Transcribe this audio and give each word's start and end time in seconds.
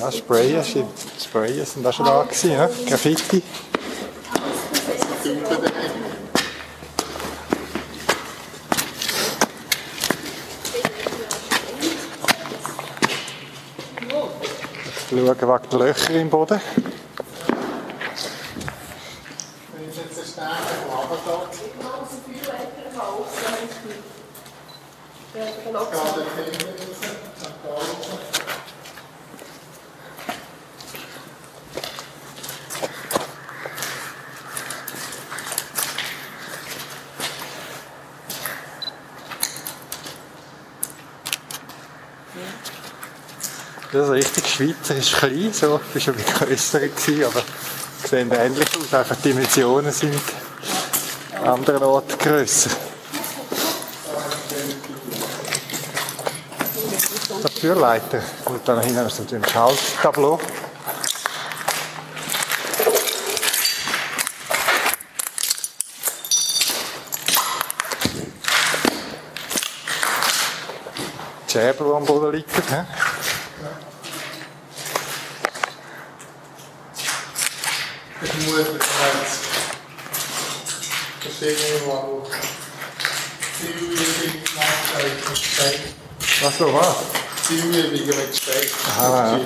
Ja, 0.00 0.10
Sprayer, 0.30 0.62
Sprayer 1.20 1.64
sind 1.66 1.84
auch 1.84 1.92
schon 1.92 2.06
da 2.06 2.22
gewesen, 2.22 2.52
ja? 2.52 2.70
Graffiti. 2.86 3.42
Schauen 15.08 15.26
wegen 15.26 15.70
der 15.72 15.78
Löcher 15.80 16.14
im 16.14 16.30
Boden. 16.30 16.60
Das 43.92 44.04
ist 44.04 44.10
richtig 44.10 44.46
schweizerisch 44.46 45.12
klein, 45.14 45.52
so. 45.52 45.80
Ich 45.94 46.06
war 46.06 46.14
schon 46.14 46.14
ein 46.14 46.46
grösser 46.46 46.78
gewesen, 46.78 47.24
aber 47.24 47.42
sehen 48.08 48.30
ähnlich 48.30 48.68
aus. 48.68 48.94
Einfach 48.94 49.16
die 49.16 49.30
Dimensionen 49.30 49.90
sind 49.90 50.14
an 51.36 51.48
anderen 51.48 51.82
Orten 51.82 52.16
grösser. 52.16 52.70
Der 57.42 57.54
Türleiter. 57.54 58.22
Und 58.44 58.68
dann 58.68 58.80
hinten 58.80 59.06
ist 59.06 59.32
ein 59.32 59.44
Schalttableau. 59.44 60.38
Die 71.48 71.52
Schäber, 71.52 71.84
die 71.84 71.96
am 71.96 72.04
Boden 72.04 72.30
liegen. 72.30 72.46
hä? 72.68 72.84
Ich 78.22 78.34
muss 78.46 78.54
bereits 78.54 79.40
verschiedene 81.20 81.86
Mal 81.86 82.22
Zielübungen 83.58 84.42
nachstellen. 84.54 85.94
Was 86.42 86.49
so 86.60 86.74
war? 86.74 86.94
Zielübungen 87.42 88.06
mit 88.06 88.34
Steak. 88.34 88.70
Aha, 88.86 89.38
ja. 89.38 89.40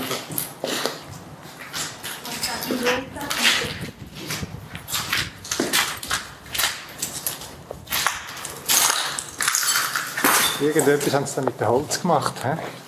Irgendetwas 10.61 11.15
haben 11.15 11.27
sie 11.27 11.35
dann 11.37 11.45
mit 11.45 11.61
dem 11.61 11.69
Holz 11.69 12.01
gemacht. 12.01 12.35
He? 12.43 12.84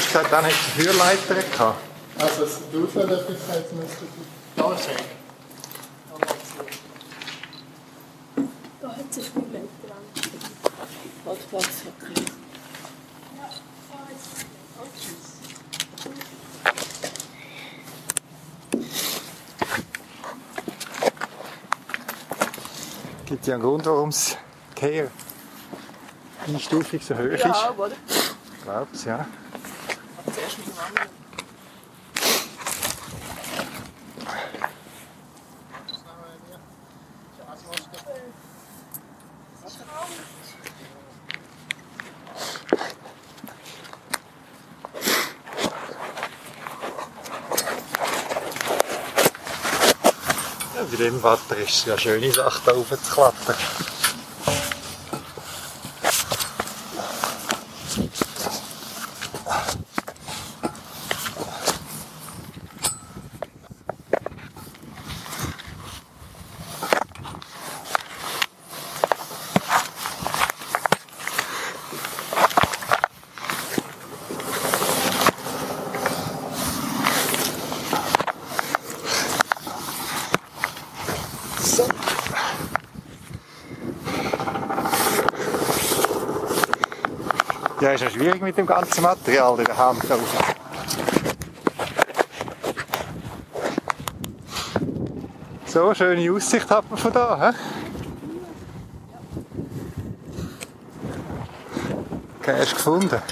Hast 0.00 0.12
gesagt, 0.12 0.32
dann 0.32 0.44
hättest 0.44 0.60
du 0.76 0.82
Feuerleiter 0.82 1.34
gehabt. 1.34 1.78
Also 2.18 2.44
das 2.44 2.70
Durchfälligkeit 2.72 3.72
müsste 3.72 4.04
da 4.56 4.76
sein. 4.76 4.96
Da 8.80 8.88
hat 8.88 8.96
es 9.10 9.16
viel 9.16 9.42
Leute 9.52 9.68
dran. 9.86 11.36
Platz. 11.50 11.66
Gibt 23.26 23.46
ja 23.46 23.54
einen 23.54 23.62
Grund, 23.62 23.86
warum 23.86 24.10
das 24.10 24.36
Kehr 24.74 25.10
Einstufung 26.46 27.00
so 27.00 27.14
hoch 27.14 27.20
ist. 27.20 27.44
Ja, 27.44 27.74
oder? 27.76 27.92
Ich 27.92 28.62
glaube 28.64 28.88
es, 28.92 29.04
ja. 29.04 29.26
Es 51.00 51.86
ja 51.86 51.96
schöne 51.96 52.30
Sache, 52.30 52.60
da 52.66 52.72
rauf 53.16 53.89
ist 88.00 88.14
ja 88.14 88.18
schwierig 88.18 88.40
mit 88.40 88.56
dem 88.56 88.66
ganzen 88.66 89.02
Material 89.02 89.58
in 89.58 89.64
der 89.66 89.76
Hand. 89.76 90.02
raus. 90.10 90.18
So, 95.66 95.94
schöne 95.94 96.32
Aussicht 96.32 96.70
hat 96.70 96.88
man 96.88 96.98
von 96.98 97.12
da, 97.12 97.52
hä? 97.52 97.56
Cash 102.42 102.74
gefunden. 102.74 103.22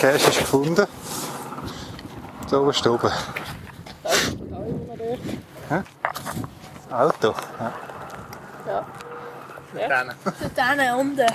Cash 0.00 0.28
ist 0.28 0.38
gefunden. 0.38 0.86
Ist 2.42 2.50
da 2.50 2.90
oben? 2.90 3.10
Hä? 5.68 5.82
Das 6.88 6.98
Auto. 6.98 7.34
Ja. 8.66 8.86
Ja. 9.78 9.88
Dann. 9.88 10.14
Da 10.56 10.68
hinten 10.68 10.96
unten. 10.96 11.26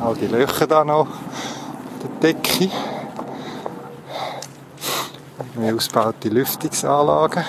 All 0.00 0.14
die 0.16 0.26
Löcher 0.26 0.66
da 0.66 0.84
noch. 0.84 1.06
Der 2.02 2.32
Decke. 2.32 2.72
Neu 5.54 5.76
ausgebaute 5.76 6.28
Lüftungsanlagen. 6.28 7.44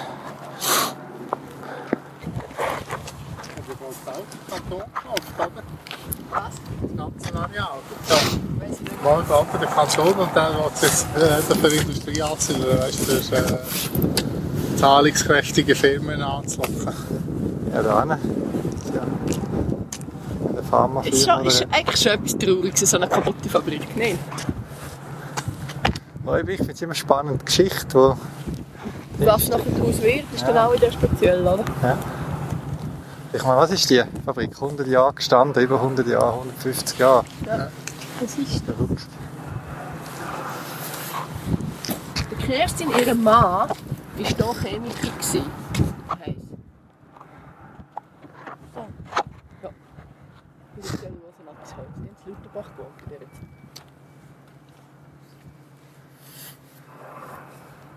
Ja. 9.31 9.37
Auto 9.37 9.57
der 9.57 9.67
Kanton 9.67 10.13
und 10.13 10.29
dann 10.35 10.53
wird 10.55 10.73
es 10.75 10.81
jetzt 10.81 11.07
äh, 11.15 11.55
für 11.55 11.69
die 11.69 11.77
Industrie 11.77 12.21
anziehen, 12.21 12.61
weißt 12.61 12.99
du, 12.99 13.21
für 13.21 13.35
äh, 13.35 13.57
zahlungskräftige 14.75 15.73
Firmen 15.73 16.21
anzulocken. 16.21 16.93
Ja, 17.73 17.81
da 17.81 17.99
hinten. 18.01 18.19
Ja. 18.93 20.51
Der 20.53 20.63
Farmer 20.63 21.05
Ist, 21.05 21.25
schon, 21.25 21.45
ist 21.45 21.65
eigentlich 21.71 22.01
schon 22.01 22.11
etwas 22.11 22.37
Trauriges, 22.37 22.89
so 22.89 22.97
eine 22.97 23.07
kaputte 23.07 23.47
Fabrik. 23.47 23.87
Nein. 23.95 24.19
Ich 26.23 26.57
finde 26.57 26.73
es 26.73 26.81
immer 26.81 26.91
eine 26.91 26.95
spannende 26.95 27.43
Geschichte, 27.43 27.97
wo 27.97 28.17
Was 29.19 29.49
nachher 29.49 29.71
daraus 29.77 30.01
wird, 30.01 30.25
ist 30.33 30.47
dann 30.47 30.57
auch 30.57 30.73
wieder 30.73 30.91
speziell, 30.91 31.41
oder? 31.41 31.63
Ich 33.33 33.43
meine, 33.43 33.57
was 33.57 33.71
ist 33.71 33.89
die 33.89 34.03
Fabrik? 34.25 34.51
100 34.53 34.87
Jahre 34.87 35.13
gestanden, 35.13 35.63
über 35.63 35.75
100 35.75 36.07
Jahre, 36.07 36.33
150 36.33 36.99
Jahre. 36.99 37.23
Das 38.21 38.37
ist 38.37 38.63
Verrückt. 38.65 39.01
Der 42.29 42.37
Kerstin, 42.71 42.89
ihr 43.05 43.15
Mann, 43.15 43.25
war 43.25 43.67
hier 44.15 44.27
Chemiker. 44.27 45.09
gewesen. 45.09 45.43
Heiss. 46.19 46.35
So. 48.73 48.87
Ja. 49.61 49.69
Das 50.77 50.85
ist 50.85 51.03
ja 51.03 51.09
ein 51.09 51.17
altes 51.47 51.75
Haus. 51.75 51.85
Die 51.97 52.07
haben 52.07 52.15
in 52.25 52.33
Lauterbach 52.33 52.69
gewohnt 52.77 52.95
in 53.03 53.09
dieser 53.09 53.31
Zeit. 53.33 53.49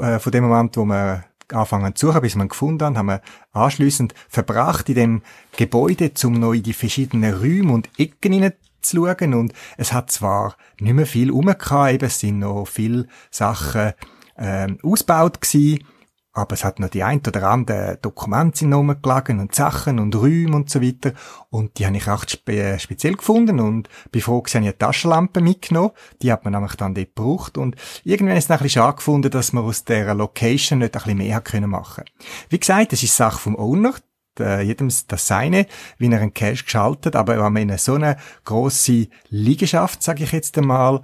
äh, 0.00 0.18
von 0.18 0.32
dem 0.32 0.44
Moment, 0.44 0.76
wo 0.76 0.84
wir 0.84 1.24
anfangen 1.52 1.94
zu 1.94 2.06
suchen, 2.06 2.22
bis 2.22 2.34
wir 2.34 2.44
ihn 2.44 2.48
gefunden 2.48 2.84
haben, 2.84 2.96
haben 2.96 3.06
wir 3.06 3.22
anschliessend 3.52 4.14
verbracht 4.28 4.88
in 4.88 4.94
dem 4.94 5.22
Gebäude, 5.56 6.10
um 6.24 6.34
noch 6.34 6.52
in 6.52 6.62
die 6.62 6.72
verschiedenen 6.72 7.34
Räume 7.34 7.72
und 7.72 7.88
Ecken 7.98 8.32
hinein 8.32 8.54
zu 8.80 9.06
schauen. 9.06 9.34
Und 9.34 9.52
es 9.76 9.92
hat 9.92 10.10
zwar 10.10 10.56
nicht 10.80 10.94
mehr 10.94 11.06
viel 11.06 11.30
rumgehabt, 11.30 11.92
eben, 11.92 12.06
es 12.06 12.20
sind 12.20 12.38
noch 12.38 12.66
viele 12.66 13.06
Sachen 13.30 13.92
ähm, 14.38 14.78
ausgebaut 14.82 15.40
gewesen, 15.40 15.84
aber 16.32 16.54
es 16.54 16.64
hat 16.64 16.80
noch 16.80 16.88
die 16.88 17.02
ein 17.02 17.20
oder 17.26 17.50
andere 17.50 17.98
Dokumente 18.00 18.58
sind 18.58 18.70
noch 18.70 18.78
rumgelegen 18.78 19.38
und 19.38 19.54
Sachen 19.54 19.98
und 19.98 20.14
Räume 20.14 20.56
und 20.56 20.70
so 20.70 20.80
weiter. 20.80 21.12
Und 21.50 21.78
die 21.78 21.86
habe 21.86 21.96
ich 21.96 22.08
auch 22.08 22.24
spe 22.26 22.78
speziell 22.78 23.14
gefunden 23.14 23.60
und 23.60 23.88
bevor 24.10 24.42
ich 24.46 24.56
eine 24.56 24.76
Taschenlampe 24.76 25.42
mitgenommen. 25.42 25.90
Die 26.22 26.32
hat 26.32 26.44
man 26.44 26.54
nämlich 26.54 26.74
dann 26.76 26.94
dort 26.94 27.14
gebraucht. 27.14 27.58
Und 27.58 27.76
irgendwann 28.04 28.36
ist 28.36 28.44
es 28.44 28.48
dann 28.48 28.58
ein 28.58 28.62
bisschen 28.62 28.82
schade 28.82 28.96
gefunden, 28.96 29.30
dass 29.30 29.52
man 29.52 29.64
aus 29.64 29.84
dieser 29.84 30.14
Location 30.14 30.78
nicht 30.78 30.96
ein 30.96 31.02
bisschen 31.02 31.18
mehr 31.18 31.36
hat 31.36 31.44
können 31.44 31.70
machen 31.70 32.04
Wie 32.48 32.58
gesagt, 32.58 32.92
es 32.94 33.02
ist 33.02 33.16
Sache 33.16 33.38
vom 33.38 33.56
Owner 33.56 33.94
jedem 34.38 34.88
das 35.08 35.26
seine, 35.26 35.66
wie 35.98 36.06
er 36.06 36.20
einen 36.20 36.32
Cash 36.32 36.64
geschaltet, 36.64 37.16
aber 37.16 37.36
wenn 37.36 37.52
man 37.52 37.68
in 37.68 37.76
so 37.76 37.96
eine 37.96 38.16
grosse 38.44 39.08
Liegenschaft, 39.28 40.02
sage 40.02 40.24
ich 40.24 40.32
jetzt 40.32 40.56
einmal, 40.56 41.02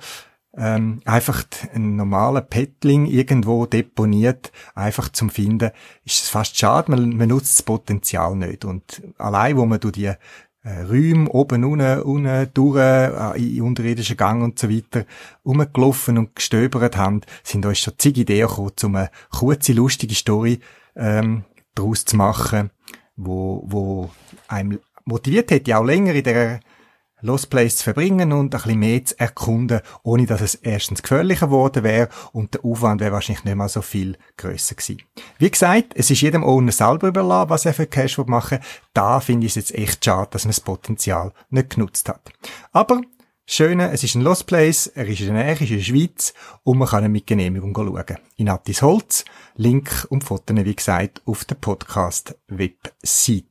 ähm, 0.59 1.01
einfach 1.05 1.45
einen 1.73 1.97
normalen 1.97 2.45
Petling 2.47 3.07
irgendwo 3.07 3.65
deponiert, 3.67 4.51
einfach 4.75 5.09
zum 5.11 5.31
Finden, 5.31 5.71
ist 6.05 6.25
es 6.25 6.29
fast 6.29 6.59
schade, 6.59 6.91
man, 6.91 7.17
man 7.17 7.29
nutzt 7.29 7.59
das 7.59 7.63
Potenzial 7.63 8.35
nicht. 8.35 8.65
Und 8.65 9.03
allein, 9.19 9.57
wo 9.57 9.65
man 9.67 9.79
durch 9.79 9.95
die 9.95 10.07
äh, 10.07 10.83
Räume 10.83 11.31
oben, 11.31 11.65
unten, 11.65 12.03
unten, 12.03 12.51
durch, 12.55 12.77
äh, 12.77 13.39
in 13.39 13.63
unterirdischen 13.63 14.17
Gang 14.17 14.43
und 14.43 14.59
so 14.59 14.69
weiter, 14.69 15.05
rumgelaufen 15.45 16.19
und 16.19 16.35
gestöbert 16.35 16.97
haben, 16.97 17.21
sind 17.45 17.65
uns 17.65 17.79
schon 17.79 17.95
zig 17.97 18.19
Ideen 18.19 18.49
gekommen, 18.49 18.73
um 18.83 18.97
eine 18.97 19.11
kurze, 19.31 19.73
lustige 19.73 20.15
Story 20.15 20.59
ähm, 20.97 21.45
daraus 21.75 22.05
zu 22.05 22.17
machen, 22.17 22.71
wo, 23.17 23.63
wo 23.67 24.11
einem 24.49 24.81
motiviert 25.05 25.53
hätte, 25.53 25.79
auch 25.79 25.85
länger 25.85 26.15
in 26.15 26.25
der 26.25 26.61
Lost 27.21 27.51
Place 27.51 27.77
zu 27.77 27.85
verbringen 27.85 28.33
und 28.33 28.55
ein 28.55 28.61
bisschen 28.61 28.79
mehr 28.79 29.05
zu 29.05 29.19
erkunden, 29.19 29.81
ohne 30.03 30.27
dass 30.27 30.41
es 30.41 30.55
erstens 30.55 31.03
gefährlicher 31.03 31.47
geworden 31.47 31.83
wäre 31.83 32.09
und 32.33 32.55
der 32.55 32.65
Aufwand 32.65 33.01
wäre 33.01 33.13
wahrscheinlich 33.13 33.45
nicht 33.45 33.57
mal 33.57 33.69
so 33.69 33.83
viel 33.83 34.17
grösser 34.37 34.75
gewesen. 34.75 35.03
Wie 35.39 35.51
gesagt, 35.51 35.93
es 35.95 36.11
ist 36.11 36.21
jedem 36.21 36.45
Owner 36.45 36.73
selber 36.73 37.09
überlassen, 37.09 37.51
was 37.51 37.67
er 37.67 37.75
für 37.75 37.87
Cash 37.87 38.19
machen 38.19 38.59
will. 38.59 38.67
Da 38.95 39.21
finde 39.21 39.47
ich 39.47 39.53
es 39.53 39.57
jetzt 39.57 39.75
echt 39.75 40.05
schade, 40.05 40.29
dass 40.31 40.45
man 40.45 40.51
das 40.51 40.61
Potenzial 40.61 41.33
nicht 41.51 41.71
genutzt 41.71 42.09
hat. 42.09 42.31
Aber 42.73 43.01
Schöne, 43.51 43.91
es 43.93 44.05
ist 44.05 44.15
ein 44.15 44.21
Lost 44.21 44.47
Place, 44.47 44.89
er 44.89 45.07
ist 45.07 45.21
in 45.21 45.33
der 45.33 45.43
Nähe, 45.43 45.55
ist 45.55 45.63
in 45.63 45.79
der 45.79 45.83
Schweiz 45.83 46.35
und 46.65 46.77
man 46.77 46.87
kann 46.87 47.03
ihn 47.03 47.13
mit 47.13 47.27
Genehmigung 47.27 47.75
schauen. 47.75 48.19
In 48.37 48.51
Attis 48.51 48.83
Holz, 48.83 49.25
Link 49.57 50.07
und 50.11 50.23
Fotos, 50.23 50.55
wie 50.55 50.77
gesagt, 50.77 51.23
auf 51.25 51.47
der 51.47 51.55
Podcast-Webseite. 51.55 53.48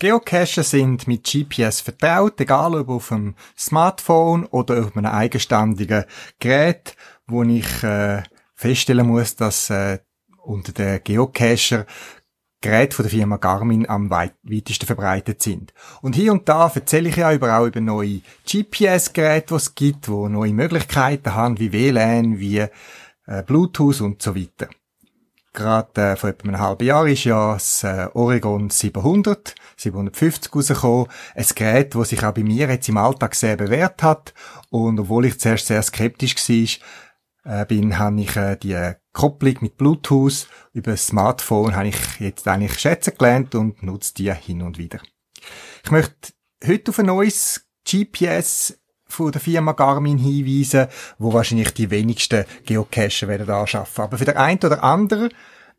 Geocacher 0.00 0.62
sind 0.62 1.06
mit 1.06 1.24
GPS 1.24 1.82
vertraut, 1.82 2.40
egal 2.40 2.74
ob 2.74 2.88
auf 2.88 3.08
dem 3.08 3.34
Smartphone 3.56 4.46
oder 4.46 4.80
auf 4.80 4.96
einem 4.96 5.12
eigenständigen 5.12 6.06
Gerät, 6.38 6.96
wo 7.26 7.42
ich 7.42 7.82
äh, 7.82 8.22
feststellen 8.54 9.06
muss, 9.06 9.36
dass 9.36 9.68
äh, 9.68 9.98
unter 10.42 10.72
den 10.72 11.04
Geocacher 11.04 11.84
Geräte 12.62 12.96
von 12.96 13.02
der 13.02 13.10
Firma 13.10 13.36
Garmin 13.36 13.86
am 13.90 14.08
weit 14.08 14.32
weitesten 14.42 14.86
verbreitet 14.86 15.42
sind. 15.42 15.74
Und 16.00 16.14
hier 16.14 16.32
und 16.32 16.48
da 16.48 16.72
erzähle 16.74 17.10
ich 17.10 17.16
ja 17.16 17.34
über, 17.34 17.58
auch 17.58 17.66
über 17.66 17.82
neue 17.82 18.22
GPS-Geräte, 18.46 19.48
die 19.48 19.54
es 19.54 19.74
gibt, 19.74 20.08
wo 20.08 20.28
neue 20.28 20.54
Möglichkeiten 20.54 21.34
haben, 21.34 21.58
wie 21.58 21.72
WLAN, 21.72 22.38
wie 22.38 22.58
äh, 22.58 23.42
Bluetooth 23.46 24.00
und 24.00 24.22
so 24.22 24.34
weiter. 24.34 24.68
Gerade 25.52 26.00
äh, 26.00 26.16
vor 26.16 26.30
etwa 26.30 26.48
einem 26.48 26.60
halben 26.60 26.86
Jahr 26.86 27.08
ist 27.08 27.24
ja 27.24 27.54
das 27.54 27.82
äh, 27.82 28.08
Oregon 28.14 28.70
700, 28.70 29.54
750 29.76 30.54
rausgekommen. 30.54 31.08
Ein 31.34 31.46
Gerät, 31.54 31.94
das 31.94 32.10
sich 32.10 32.22
auch 32.24 32.32
bei 32.32 32.44
mir 32.44 32.68
jetzt 32.68 32.88
im 32.88 32.96
Alltag 32.96 33.34
sehr 33.34 33.56
bewährt 33.56 34.02
hat. 34.02 34.32
Und 34.70 35.00
obwohl 35.00 35.26
ich 35.26 35.40
zuerst 35.40 35.66
sehr 35.66 35.82
skeptisch 35.82 36.36
war, 37.44 37.62
äh, 37.62 37.66
bin, 37.66 37.98
habe 37.98 38.20
ich 38.20 38.36
äh, 38.36 38.56
die 38.56 38.92
Kopplung 39.12 39.56
mit 39.60 39.76
Bluetooth 39.76 40.46
über 40.72 40.92
das 40.92 41.06
Smartphone 41.06 41.74
habe 41.74 41.88
ich 41.88 42.20
jetzt 42.20 42.46
eigentlich 42.46 42.78
schätzen 42.78 43.14
gelernt 43.18 43.54
und 43.56 43.82
nutze 43.82 44.14
die 44.14 44.32
hin 44.32 44.62
und 44.62 44.78
wieder. 44.78 45.00
Ich 45.84 45.90
möchte 45.90 46.32
heute 46.64 46.90
auf 46.90 46.98
ein 47.00 47.06
neues 47.06 47.66
GPS 47.84 48.79
von 49.10 49.32
der 49.32 49.40
Firma 49.40 49.72
Garmin 49.72 50.18
hinweisen, 50.18 50.86
wo 51.18 51.32
wahrscheinlich 51.32 51.74
die 51.74 51.90
wenigsten 51.90 52.44
Geocacher 52.64 53.28
werden 53.28 53.50
anschaffen. 53.50 54.04
Aber 54.04 54.18
für 54.18 54.24
den 54.24 54.36
einen 54.36 54.60
oder 54.64 54.82
anderen 54.82 55.30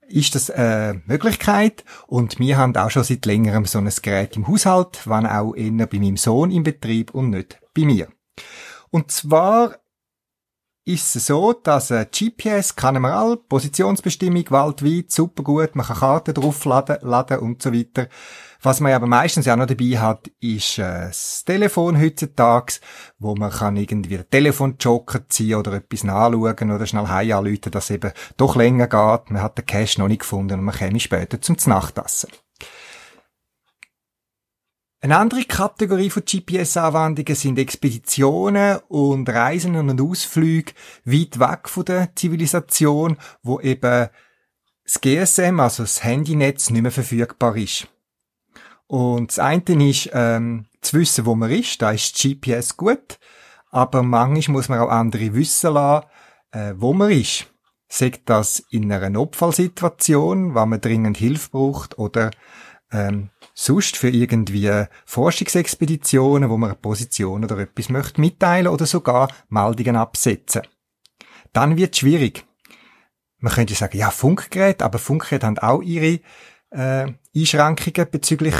ist 0.07 0.35
das 0.35 0.49
eine 0.49 1.01
Möglichkeit 1.05 1.83
und 2.07 2.39
wir 2.39 2.57
haben 2.57 2.75
auch 2.75 2.91
schon 2.91 3.03
seit 3.03 3.25
längerem 3.25 3.65
so 3.65 3.79
ein 3.79 3.89
Gerät 4.01 4.35
im 4.35 4.47
Haushalt, 4.47 5.01
wann 5.05 5.25
auch 5.25 5.53
eher 5.55 5.87
bei 5.87 5.99
meinem 5.99 6.17
Sohn 6.17 6.51
im 6.51 6.63
Betrieb 6.63 7.13
und 7.13 7.29
nicht 7.29 7.59
bei 7.73 7.85
mir. 7.85 8.07
Und 8.89 9.11
zwar 9.11 9.75
ist 10.83 11.15
es 11.15 11.27
so, 11.27 11.53
dass 11.53 11.91
ein 11.91 12.07
GPS 12.11 12.75
kann 12.75 13.01
man 13.01 13.11
all, 13.11 13.37
Positionsbestimmung 13.37 14.49
weltweit, 14.49 15.11
super 15.11 15.43
gut, 15.43 15.75
man 15.75 15.85
kann 15.85 15.97
Karten 15.97 16.33
draufladen 16.33 16.97
laden 17.01 17.39
und 17.39 17.61
so 17.61 17.71
weiter. 17.71 18.07
Was 18.63 18.79
man 18.79 18.93
aber 18.93 19.07
meistens 19.07 19.47
ja 19.47 19.55
noch 19.55 19.65
dabei 19.65 19.97
hat, 19.97 20.29
ist 20.39 20.77
äh, 20.77 21.07
das 21.07 21.43
Telefon 21.45 21.99
heutzutage, 21.99 22.75
wo 23.17 23.33
man 23.33 23.49
kann 23.49 23.75
irgendwie 23.75 24.17
den 24.17 24.29
Telefonjoker 24.29 25.27
ziehen 25.29 25.55
oder 25.55 25.73
etwas 25.73 26.03
nachschauen 26.03 26.71
oder 26.71 26.85
schnell 26.85 27.07
heim 27.07 27.37
anrufen, 27.37 27.71
dass 27.71 27.89
eben 27.89 28.11
doch 28.37 28.55
länger 28.55 28.85
geht. 28.85 29.31
Man 29.31 29.41
hat 29.41 29.57
den 29.57 29.65
Cache 29.65 29.99
noch 29.99 30.07
nicht 30.07 30.19
gefunden 30.19 30.59
und 30.59 30.65
man 30.65 30.75
käme 30.75 30.99
später 30.99 31.41
zum 31.41 31.57
Nachtessen. 31.65 32.29
Eine 35.03 35.17
andere 35.17 35.45
Kategorie 35.45 36.11
von 36.11 36.23
GPS-Anwendungen 36.23 37.33
sind 37.33 37.57
Expeditionen 37.57 38.77
und 38.87 39.27
Reisen 39.27 39.75
und 39.75 39.99
Ausflüge 39.99 40.73
weit 41.05 41.39
weg 41.39 41.67
von 41.67 41.85
der 41.85 42.15
Zivilisation, 42.15 43.17
wo 43.41 43.59
eben 43.59 44.09
das 44.83 45.01
GSM, 45.01 45.59
also 45.59 45.81
das 45.81 46.03
Handynetz, 46.03 46.69
nicht 46.69 46.83
mehr 46.83 46.91
verfügbar 46.91 47.57
ist. 47.57 47.87
Und 48.91 49.31
das 49.31 49.39
eine 49.39 49.89
ist, 49.89 50.09
ähm, 50.11 50.65
zu 50.81 50.99
wissen, 50.99 51.25
wo 51.25 51.33
man 51.33 51.49
ist, 51.49 51.81
da 51.81 51.91
ist 51.91 52.13
GPS 52.13 52.75
gut, 52.75 53.19
aber 53.69 54.03
manchmal 54.03 54.57
muss 54.57 54.67
man 54.67 54.79
auch 54.79 54.89
andere 54.89 55.33
wissen 55.33 55.75
lassen, 55.75 56.07
äh, 56.51 56.73
wo 56.75 56.91
man 56.91 57.09
ist. 57.09 57.45
Sagt 57.87 58.23
das 58.25 58.59
in 58.69 58.91
einer 58.91 59.09
Notfallsituation, 59.09 60.55
wenn 60.55 60.67
man 60.67 60.81
dringend 60.81 61.15
Hilfe 61.15 61.51
braucht 61.51 61.97
oder 61.99 62.31
ähm, 62.91 63.29
sonst 63.53 63.95
für 63.95 64.09
irgendwie 64.09 64.69
Forschungsexpeditionen, 65.05 66.49
wo 66.49 66.57
man 66.57 66.71
eine 66.71 66.79
Position 66.79 67.45
oder 67.45 67.59
etwas 67.59 67.87
möchte 67.87 68.19
mitteilen 68.19 68.67
oder 68.67 68.85
sogar 68.85 69.29
Meldungen 69.47 69.95
absetzen. 69.95 70.63
Dann 71.53 71.77
wird 71.77 71.95
schwierig. 71.95 72.45
Man 73.37 73.53
könnte 73.53 73.73
sagen, 73.73 73.97
ja, 73.97 74.11
Funkgeräte, 74.11 74.83
aber 74.83 74.99
Funkgeräte 74.99 75.47
haben 75.47 75.59
auch 75.59 75.81
ihre 75.81 76.19
äh, 76.71 77.07
Einschränkungen 77.35 78.07
bezüglich 78.09 78.55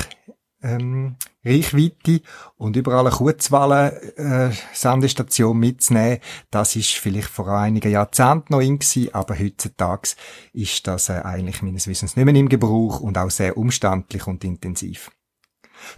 ähm, 0.63 1.15
Reichweite 1.43 2.21
und 2.57 2.75
überall 2.75 3.07
eine 3.07 3.15
Kurzwelle 3.15 4.15
äh, 4.17 4.51
Sendestation 4.73 5.57
mitzunehmen, 5.57 6.19
das 6.51 6.75
ist 6.75 6.91
vielleicht 6.91 7.29
vor 7.29 7.47
einigen 7.47 7.91
Jahrzehnten 7.91 8.53
noch 8.53 8.61
in 8.61 8.77
gewesen, 8.77 9.13
aber 9.13 9.39
heutzutage 9.39 10.09
ist 10.53 10.85
das 10.85 11.09
äh, 11.09 11.21
eigentlich 11.23 11.61
meines 11.61 11.87
Wissens 11.87 12.15
nicht 12.15 12.25
mehr 12.25 12.35
im 12.35 12.49
Gebrauch 12.49 12.99
und 12.99 13.17
auch 13.17 13.31
sehr 13.31 13.57
umständlich 13.57 14.27
und 14.27 14.43
intensiv. 14.43 15.09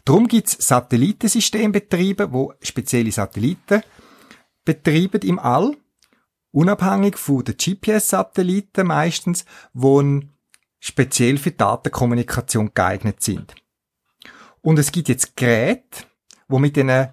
Darum 0.05 0.27
gibt's 0.27 0.55
Satellitensystembetriebe, 0.65 2.31
wo 2.31 2.53
spezielle 2.61 3.11
Satelliten 3.11 3.83
betreiben 4.63 5.21
im 5.23 5.39
All, 5.39 5.75
unabhängig 6.51 7.17
von 7.17 7.43
den 7.43 7.57
GPS-Satelliten 7.57 8.87
meistens, 8.87 9.43
wo 9.73 10.01
speziell 10.83 11.37
für 11.37 11.51
Datenkommunikation 11.51 12.71
geeignet 12.73 13.23
sind. 13.23 13.55
Und 14.59 14.77
es 14.77 14.91
gibt 14.91 15.07
jetzt 15.07 15.37
Geräte, 15.37 16.03
wo 16.49 16.59
mit 16.59 16.75
diesen 16.75 17.07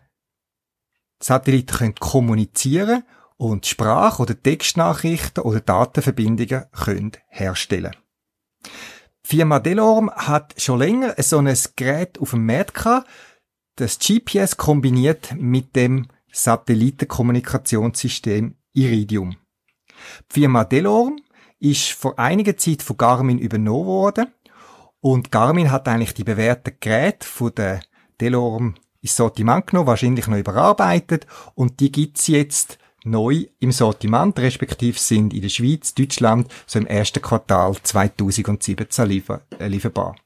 Satelliten 1.23 1.77
können 1.77 1.95
kommunizieren 1.95 3.05
und 3.37 3.67
Sprach- 3.67 4.19
oder 4.19 4.43
Textnachrichten 4.43 5.45
oder 5.45 5.61
Datenverbindungen 5.61 6.65
können 6.73 7.13
herstellen. 7.29 7.95
Die 8.67 9.37
Firma 9.37 9.61
Delorme 9.61 10.11
hat 10.17 10.61
schon 10.61 10.81
länger 10.81 11.15
so 11.19 11.39
ein 11.39 11.57
Gerät 11.77 12.19
auf 12.19 12.31
dem 12.31 12.45
Markt 12.45 12.75
gehabt, 12.75 13.09
das 13.77 14.01
GPS 14.01 14.57
kombiniert 14.57 15.33
mit 15.37 15.77
dem 15.77 16.09
Satellitenkommunikationssystem 16.33 18.57
Iridium. 18.73 19.37
Die 20.29 20.41
Firma 20.41 20.65
Delorme 20.65 21.21
ist 21.61 21.93
vor 21.93 22.19
einiger 22.19 22.57
Zeit 22.57 22.83
von 22.83 22.97
Garmin 22.97 23.39
übernommen 23.39 23.87
worden 23.87 24.27
und 25.01 25.31
Garmin 25.31 25.71
hat 25.71 25.89
eigentlich 25.89 26.15
die 26.15 26.25
bewährten 26.25 26.75
Geräte 26.81 27.27
von 27.27 27.55
der 27.55 27.81
Delorme 28.21 28.75
ins 29.03 29.17
Sortiment 29.17 29.67
genommen, 29.67 29.87
wahrscheinlich 29.87 30.27
noch 30.27 30.39
überarbeitet 30.39 31.27
und 31.55 31.81
die 31.81 31.93
gibt's 31.93 32.27
jetzt 32.27 32.79
neu 33.05 33.47
im 33.61 33.73
Sortiment, 33.73 34.39
respektive 34.39 34.99
sind 34.99 35.33
in 35.33 35.43
der 35.43 35.49
Schweiz, 35.49 35.95
Deutschland 35.95 36.53
so 36.67 36.79
im 36.79 36.87
ersten 36.87 37.23
Quartal 37.23 37.77
2017 37.83 39.07
liefer 39.07 39.43
äh, 39.59 39.69
lieferbar. 39.69 40.17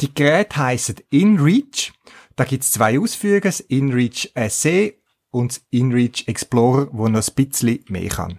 Die 0.00 0.14
Geräte 0.14 0.56
heissen 0.56 0.96
InReach. 1.10 1.92
Da 2.36 2.44
gibt's 2.44 2.72
zwei 2.72 2.98
Ausführungen, 2.98 3.42
das 3.42 3.60
InReach 3.60 4.32
SE 4.48 4.94
und 5.30 5.52
das 5.52 5.64
InReach 5.70 6.24
Explorer, 6.26 6.88
wo 6.92 7.08
noch 7.08 7.26
ein 7.26 7.34
bisschen 7.34 7.84
mehr 7.88 8.08
kann. 8.08 8.38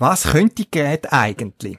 Was 0.00 0.32
könnte 0.32 0.54
die 0.54 0.70
Geräte 0.70 1.12
eigentlich? 1.12 1.76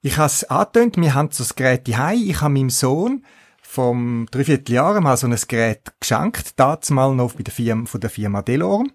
Ich 0.00 0.16
habe 0.16 0.28
es 0.28 0.44
angetönt, 0.44 0.96
wir 0.96 1.12
haben 1.12 1.30
so 1.30 1.44
ein 1.44 1.50
Gerät 1.54 1.86
daheim. 1.86 2.18
Ich 2.18 2.40
habe 2.40 2.54
meinem 2.54 2.70
Sohn 2.70 3.26
vom 3.60 4.26
Dreivierteljahr 4.30 4.98
mal 5.02 5.18
so 5.18 5.26
ein 5.26 5.36
Gerät 5.48 5.92
geschenkt, 6.00 6.58
dazu 6.58 6.94
mal 6.94 7.14
noch 7.14 7.34
bei 7.34 7.42
der 7.42 7.52
Firma, 7.52 7.84
von 7.84 8.00
der 8.00 8.08
Firma 8.08 8.40
Delorme. 8.40 8.88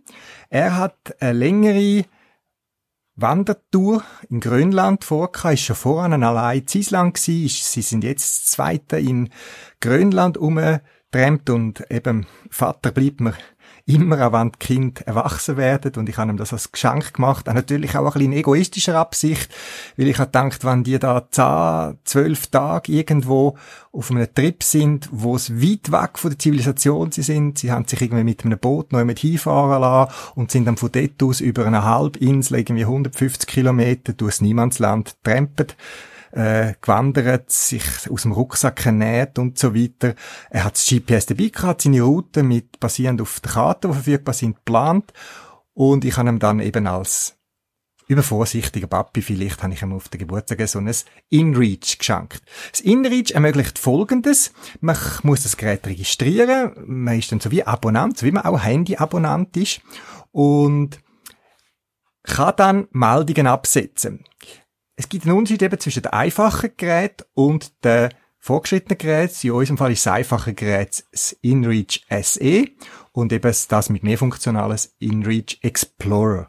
Er 0.49 0.75
hat 0.75 1.15
eine 1.21 1.37
längere 1.37 2.05
Wandertour 3.13 4.03
in 4.27 4.39
Grönland 4.39 5.03
vorgehabt, 5.03 5.53
ist 5.53 5.61
schon 5.61 5.75
voran 5.75 6.23
allein 6.23 6.61
in 6.61 6.79
Island 6.79 7.13
gewesen, 7.13 7.47
sie 7.47 7.81
sind 7.83 8.03
jetzt 8.03 8.49
zweite 8.49 8.97
in 8.97 9.29
Grönland 9.81 10.35
umgetrennt 10.39 11.47
und 11.51 11.85
eben 11.91 12.25
Vater 12.49 12.91
bleibt 12.91 13.21
mir 13.21 13.35
immer 13.93 14.27
auch 14.27 14.33
wenn 14.33 14.51
die 14.51 14.59
Kinder 14.59 15.01
erwachsen 15.05 15.57
werden. 15.57 15.93
Und 15.95 16.09
ich 16.09 16.17
habe 16.17 16.31
ihm 16.31 16.37
das 16.37 16.53
als 16.53 16.71
Geschenk 16.71 17.13
gemacht, 17.13 17.47
auch 17.47 17.53
natürlich 17.53 17.95
auch 17.95 18.05
ein 18.05 18.13
bisschen 18.13 18.31
in 18.31 18.33
egoistischer 18.33 18.97
Absicht, 18.97 19.49
weil 19.97 20.07
ich 20.07 20.17
habe 20.17 20.27
gedacht, 20.27 20.63
wenn 20.65 20.83
die 20.83 20.99
da 20.99 21.27
zehn, 21.29 21.97
zwölf 22.03 22.47
Tage 22.47 22.91
irgendwo 22.91 23.57
auf 23.91 24.09
einem 24.09 24.33
Trip 24.33 24.63
sind, 24.63 25.09
wo 25.11 25.35
es 25.35 25.61
weit 25.61 25.91
weg 25.91 26.17
von 26.17 26.31
der 26.31 26.39
Zivilisation 26.39 27.11
sie 27.11 27.23
sind, 27.23 27.59
sie 27.59 27.71
haben 27.71 27.85
sich 27.85 28.01
irgendwie 28.01 28.23
mit 28.23 28.45
einem 28.45 28.57
Boot 28.57 28.93
noch 28.93 29.03
mit 29.03 29.19
hinfahren 29.19 29.81
lassen 29.81 30.13
und 30.35 30.51
sind 30.51 30.65
dann 30.65 30.77
von 30.77 30.91
dort 30.91 31.21
aus 31.23 31.41
über 31.41 31.65
eine 31.65 31.83
Halbinsel, 31.83 32.59
irgendwie 32.59 32.83
150 32.83 33.47
Kilometer 33.47 34.13
durchs 34.13 34.41
Niemandsland 34.41 35.15
trempet, 35.23 35.75
äh, 36.31 36.73
gewandert, 36.81 37.51
sich 37.51 37.83
aus 38.09 38.23
dem 38.23 38.31
Rucksack 38.31 38.85
ernährt 38.85 39.39
und 39.39 39.57
so 39.57 39.75
weiter. 39.75 40.15
Er 40.49 40.63
hat 40.65 40.75
das 40.75 40.85
GPS 40.85 41.25
dabei 41.25 41.47
gehabt, 41.47 41.81
seine 41.81 42.01
Route 42.01 42.43
mit 42.43 42.79
basierend 42.79 43.21
auf 43.21 43.39
den 43.39 43.51
Karten, 43.51 43.87
die 43.89 43.93
verfügbar 43.93 44.33
sind, 44.33 44.57
geplant. 44.57 45.13
Und 45.73 46.05
ich 46.05 46.17
habe 46.17 46.29
ihm 46.29 46.39
dann 46.39 46.59
eben 46.59 46.87
als 46.87 47.37
übervorsichtiger 48.07 48.87
Papi, 48.87 49.21
vielleicht 49.21 49.63
habe 49.63 49.73
ich 49.73 49.81
ihm 49.81 49.93
auf 49.93 50.09
der 50.09 50.19
Geburtstag 50.19 50.67
so 50.67 50.79
ein 50.79 50.91
InReach 51.29 51.97
geschenkt. 51.97 52.41
Das 52.71 52.81
InReach 52.81 53.31
ermöglicht 53.31 53.79
Folgendes. 53.79 54.51
Man 54.81 54.97
muss 55.23 55.43
das 55.43 55.55
Gerät 55.55 55.87
registrieren. 55.87 56.73
Man 56.85 57.17
ist 57.17 57.31
dann 57.31 57.39
so 57.39 57.51
wie 57.51 57.63
Abonnent, 57.63 58.17
so 58.17 58.25
wie 58.25 58.31
man 58.31 58.43
auch 58.43 58.61
Handy-Abonnent 58.61 59.55
ist. 59.55 59.81
Und 60.31 60.99
kann 62.23 62.53
dann 62.57 62.87
Meldungen 62.91 63.47
absetzen. 63.47 64.25
Es 65.01 65.09
gibt 65.09 65.25
einen 65.25 65.35
Unterschied 65.35 65.63
eben 65.63 65.79
zwischen 65.79 66.03
den 66.03 66.13
einfachen 66.13 66.69
Geräten 66.77 67.23
und 67.33 67.83
den 67.83 68.09
fortgeschrittenen 68.37 68.99
Geräts. 68.99 69.43
In 69.43 69.53
unserem 69.53 69.79
Fall 69.79 69.91
ist 69.91 70.05
das 70.05 70.13
einfache 70.13 70.53
Gerät 70.53 71.03
das 71.11 71.35
InReach 71.41 72.05
SE 72.21 72.67
und 73.11 73.33
eben 73.33 73.55
das 73.67 73.89
mit 73.89 74.03
mehr 74.03 74.19
funktionales 74.19 74.95
InReach 74.99 75.57
Explorer. 75.63 76.47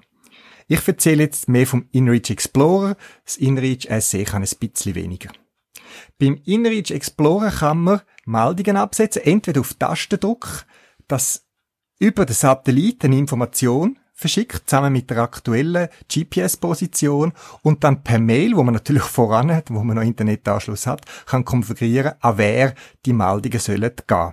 Ich 0.68 0.87
erzähle 0.87 1.23
jetzt 1.23 1.49
mehr 1.49 1.66
vom 1.66 1.88
InReach 1.92 2.28
Explorer. 2.28 2.99
Das 3.25 3.38
InReach 3.38 3.88
SE 4.02 4.23
kann 4.25 4.42
ein 4.42 4.59
bisschen 4.61 4.97
weniger. 4.97 5.30
Beim 6.18 6.38
InReach 6.44 6.90
Explorer 6.90 7.52
kann 7.52 7.78
man 7.78 8.02
Meldungen 8.26 8.76
absetzen, 8.76 9.23
entweder 9.23 9.62
auf 9.62 9.73
Tastendruck, 9.73 10.66
dass 11.09 11.47
über 11.99 12.26
den 12.26 12.37
Satelliten 12.37 13.14
Information 13.14 13.99
verschickt, 14.12 14.69
zusammen 14.69 14.92
mit 14.92 15.11
der 15.11 15.19
aktuellen 15.19 15.88
GPS-Position 16.12 17.33
und 17.62 17.85
dann 17.85 18.02
per 18.02 18.19
Mail, 18.19 18.57
wo 18.57 18.62
man 18.62 18.75
natürlich 18.75 19.02
voran 19.02 19.52
hat, 19.52 19.71
wo 19.71 19.83
man 19.83 19.97
noch 19.97 20.02
Internetanschluss 20.02 20.87
hat, 20.87 21.02
kann 21.26 21.45
konfigurieren, 21.45 22.12
an 22.21 22.38
wer 22.38 22.75
die 23.04 23.12
Meldungen 23.12 23.59
sollen 23.59 23.92
gehen. 24.07 24.33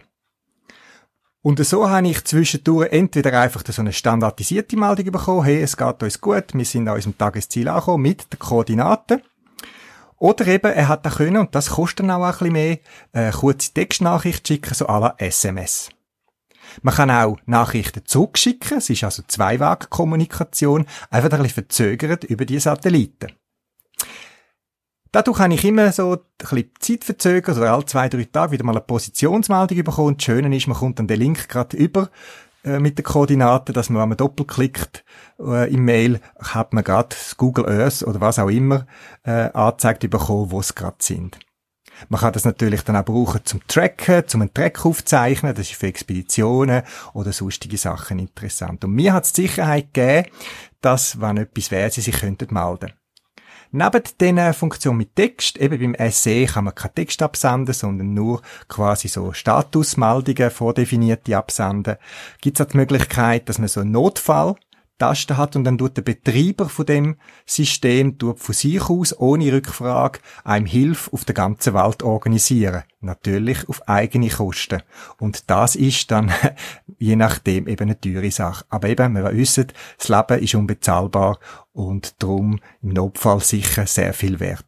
Und 1.41 1.65
so 1.65 1.89
habe 1.89 2.07
ich 2.07 2.25
zwischendurch 2.25 2.91
entweder 2.91 3.39
einfach 3.39 3.63
so 3.65 3.81
eine 3.81 3.93
standardisierte 3.93 4.75
Meldung 4.75 5.11
bekommen, 5.11 5.45
hey, 5.45 5.61
es 5.61 5.77
geht 5.77 6.03
uns 6.03 6.19
gut, 6.19 6.53
wir 6.53 6.65
sind 6.65 6.87
an 6.87 6.95
unserem 6.95 7.17
Tagesziel 7.17 7.69
angekommen 7.69 8.03
mit 8.03 8.31
den 8.31 8.39
Koordinaten. 8.39 9.21
Oder 10.17 10.47
eben, 10.47 10.73
er 10.73 10.89
hat 10.89 11.05
da 11.05 11.09
können, 11.09 11.37
und 11.37 11.55
das 11.55 11.69
kostet 11.69 12.01
dann 12.01 12.11
auch 12.11 12.25
ein 12.25 12.31
bisschen 12.31 12.51
mehr, 12.51 12.79
eine 13.13 13.31
kurze 13.31 13.71
Textnachricht 13.73 14.45
schicken, 14.45 14.73
so 14.73 14.87
à 14.87 14.99
la 14.99 15.15
SMS. 15.17 15.89
Man 16.81 16.95
kann 16.95 17.11
auch 17.11 17.37
Nachrichten 17.45 18.05
zurückschicken, 18.05 18.77
es 18.77 18.89
ist 18.89 19.03
also 19.03 19.23
Zweiwegkommunikation, 19.27 20.85
einfach 21.09 21.31
ein 21.31 21.41
bisschen 21.41 21.55
verzögert 21.55 22.23
über 22.23 22.45
die 22.45 22.59
Satelliten. 22.59 23.33
Dadurch 25.11 25.39
habe 25.39 25.53
ich 25.55 25.65
immer 25.65 25.91
so 25.91 26.11
ein 26.11 26.19
bisschen 26.37 26.71
Zeit 26.79 27.03
verzögert, 27.03 27.57
oder 27.57 27.73
alle 27.73 27.85
zwei, 27.85 28.09
drei 28.09 28.25
Tage 28.25 28.51
wieder 28.51 28.63
mal 28.63 28.73
eine 28.73 28.81
Positionsmeldung 28.81 29.83
bekommen. 29.83 30.17
Das 30.17 30.23
Schöne 30.23 30.55
ist, 30.55 30.67
man 30.67 30.77
kommt 30.77 30.99
dann 30.99 31.07
den 31.07 31.19
Link 31.19 31.49
gerade 31.49 31.75
über 31.75 32.09
äh, 32.63 32.79
mit 32.79 32.99
den 32.99 33.05
Koordinaten, 33.05 33.73
dass 33.73 33.89
man, 33.89 34.03
wenn 34.03 34.09
man 34.09 34.17
doppelklickt 34.17 35.03
äh, 35.39 35.73
im 35.73 35.85
Mail, 35.85 36.19
hat 36.37 36.73
man 36.73 36.83
gerade 36.83 37.15
Google 37.37 37.67
Earth 37.67 38.03
oder 38.03 38.21
was 38.21 38.37
auch 38.37 38.49
immer 38.49 38.85
äh, 39.23 39.49
angezeigt 39.51 40.07
bekommen, 40.07 40.51
wo 40.51 40.59
es 40.59 40.75
gerade 40.75 40.97
sind. 40.99 41.39
Man 42.07 42.21
kann 42.21 42.33
das 42.33 42.45
natürlich 42.45 42.81
dann 42.83 42.95
auch 42.95 43.05
brauchen 43.05 43.41
zum 43.43 43.59
Tracken, 43.67 44.27
zum 44.27 44.41
einen 44.41 44.53
Track 44.53 44.85
aufzeichnen. 44.85 45.53
Das 45.53 45.69
ist 45.69 45.77
für 45.77 45.87
Expeditionen 45.87 46.83
oder 47.13 47.33
sonstige 47.33 47.77
Sachen 47.77 48.19
interessant. 48.19 48.83
Und 48.85 48.93
mir 48.93 49.13
hat 49.13 49.25
es 49.25 49.33
die 49.33 49.43
Sicherheit 49.43 49.93
gegeben, 49.93 50.29
dass, 50.81 51.19
wenn 51.19 51.37
etwas 51.37 51.71
wäre, 51.71 51.91
sie 51.91 52.01
sich 52.01 52.21
könnten 52.21 52.53
melden. 52.53 52.93
Neben 53.71 54.01
dieser 54.19 54.53
Funktion 54.53 54.97
mit 54.97 55.15
Text, 55.15 55.59
eben 55.59 55.93
beim 55.93 56.11
SE 56.11 56.45
kann 56.45 56.63
man 56.63 56.73
keinen 56.73 56.95
Text 56.95 57.21
absenden, 57.21 57.73
sondern 57.75 58.15
nur 58.15 58.41
quasi 58.67 59.07
so 59.07 59.31
Statusmeldungen, 59.31 60.49
vordefinierte 60.49 61.37
absenden, 61.37 61.97
gibt 62.41 62.59
es 62.59 62.65
auch 62.65 62.71
die 62.71 62.77
Möglichkeit, 62.77 63.47
dass 63.47 63.59
man 63.59 63.67
so 63.67 63.81
einen 63.81 63.91
Notfall 63.91 64.55
Taste 64.99 65.37
hat 65.37 65.55
und 65.55 65.63
dann 65.63 65.77
tut 65.77 65.97
der 65.97 66.03
Betreiber 66.03 66.69
von 66.69 66.85
dem 66.85 67.15
System 67.45 68.15
von 68.19 68.53
sich 68.53 68.81
aus 68.89 69.17
ohne 69.17 69.51
Rückfrage 69.51 70.19
einem 70.43 70.67
Hilfe 70.67 71.11
auf 71.11 71.25
der 71.25 71.33
ganzen 71.33 71.73
Welt 71.73 72.03
organisieren. 72.03 72.83
Natürlich 72.99 73.67
auf 73.67 73.87
eigene 73.87 74.29
Kosten. 74.29 74.83
Und 75.17 75.49
das 75.49 75.75
ist 75.75 76.11
dann 76.11 76.31
je 76.99 77.15
nachdem 77.15 77.67
eben 77.67 77.83
eine 77.89 77.99
teure 77.99 78.29
Sache. 78.29 78.65
Aber 78.69 78.89
eben, 78.89 79.15
wir 79.15 79.33
wissen, 79.35 79.67
das 79.97 80.09
Leben 80.09 80.43
ist 80.43 80.55
unbezahlbar 80.55 81.39
und 81.71 82.21
darum 82.21 82.59
im 82.81 82.89
Notfall 82.89 83.39
sicher 83.39 83.87
sehr 83.87 84.13
viel 84.13 84.39
wert. 84.39 84.67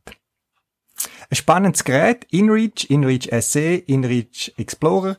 Ein 1.29 1.35
spannendes 1.35 1.83
Gerät, 1.83 2.25
InReach, 2.31 2.89
InReach 2.89 3.29
SE, 3.41 3.75
InReach 3.75 4.53
Explorer, 4.57 5.17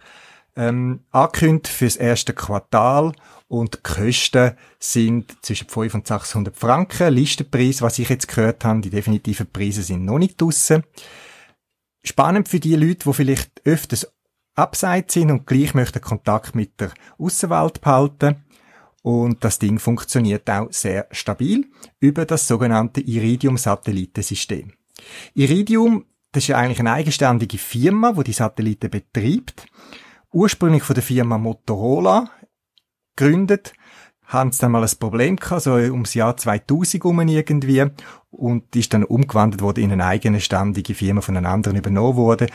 ähm, 0.57 1.01
angekündigt 1.11 1.69
fürs 1.69 1.97
erste 1.97 2.35
Quartal 2.35 3.13
und 3.53 3.75
die 3.75 3.83
Kosten 3.83 4.53
sind 4.79 5.37
zwischen 5.45 5.69
500 5.69 5.95
und 5.95 6.07
600 6.07 6.57
Franken. 6.57 7.13
Listenpreis, 7.13 7.83
was 7.83 7.99
ich 7.99 8.09
jetzt 8.09 8.27
gehört 8.27 8.65
habe, 8.65 8.81
die 8.81 8.89
definitiven 8.89 9.47
Preise 9.47 9.83
sind 9.83 10.07
noch 10.07 10.19
nicht 10.19 10.41
draussen. 10.41 10.85
Spannend 12.03 12.49
für 12.49 12.61
die 12.61 12.77
Leute, 12.77 13.05
die 13.05 13.13
vielleicht 13.13 13.61
öfters 13.67 14.11
abseits 14.55 15.13
sind 15.13 15.31
und 15.31 15.47
gleich 15.47 15.75
möchten 15.75 16.01
Kontakt 16.01 16.55
mit 16.55 16.81
der 16.81 16.93
Außenwelt 17.19 17.83
behalten. 17.83 18.37
Und 19.03 19.45
das 19.45 19.59
Ding 19.59 19.79
funktioniert 19.79 20.49
auch 20.49 20.73
sehr 20.73 21.07
stabil 21.11 21.67
über 22.01 22.25
das 22.25 22.49
sogenannte 22.49 23.03
Iridium-Satellitensystem. 23.03 24.73
Iridium, 25.35 26.07
das 26.33 26.45
ist 26.45 26.55
eigentlich 26.55 26.81
eine 26.81 26.93
eigenständige 26.93 27.59
Firma, 27.59 28.17
wo 28.17 28.23
die 28.23 28.33
Satelliten 28.33 28.89
betreibt. 28.89 29.67
Ursprünglich 30.33 30.85
von 30.85 30.95
der 30.95 31.03
Firma 31.03 31.37
Motorola 31.37 32.31
gegründet, 33.17 33.73
haben 34.25 34.53
sie 34.53 34.61
dann 34.61 34.73
mal 34.73 34.83
ein 34.83 34.99
Problem 34.99 35.37
gehabt, 35.37 35.63
so 35.63 35.73
ums 35.73 36.15
Jahr 36.15 36.37
2000 36.37 37.05
um 37.05 37.21
irgendwie, 37.21 37.85
und 38.31 38.75
ist 38.75 38.95
dann 38.95 39.05
umgewandelt 39.05 39.63
worden 39.63 39.85
in 39.85 39.93
eine 39.93 40.07
eigene 40.07 40.41
ständige 40.41 40.95
Firma 40.95 41.21
von 41.21 41.37
einem 41.37 41.47
anderen 41.47 41.77
übernommen 41.77 42.17
worden, 42.17 42.49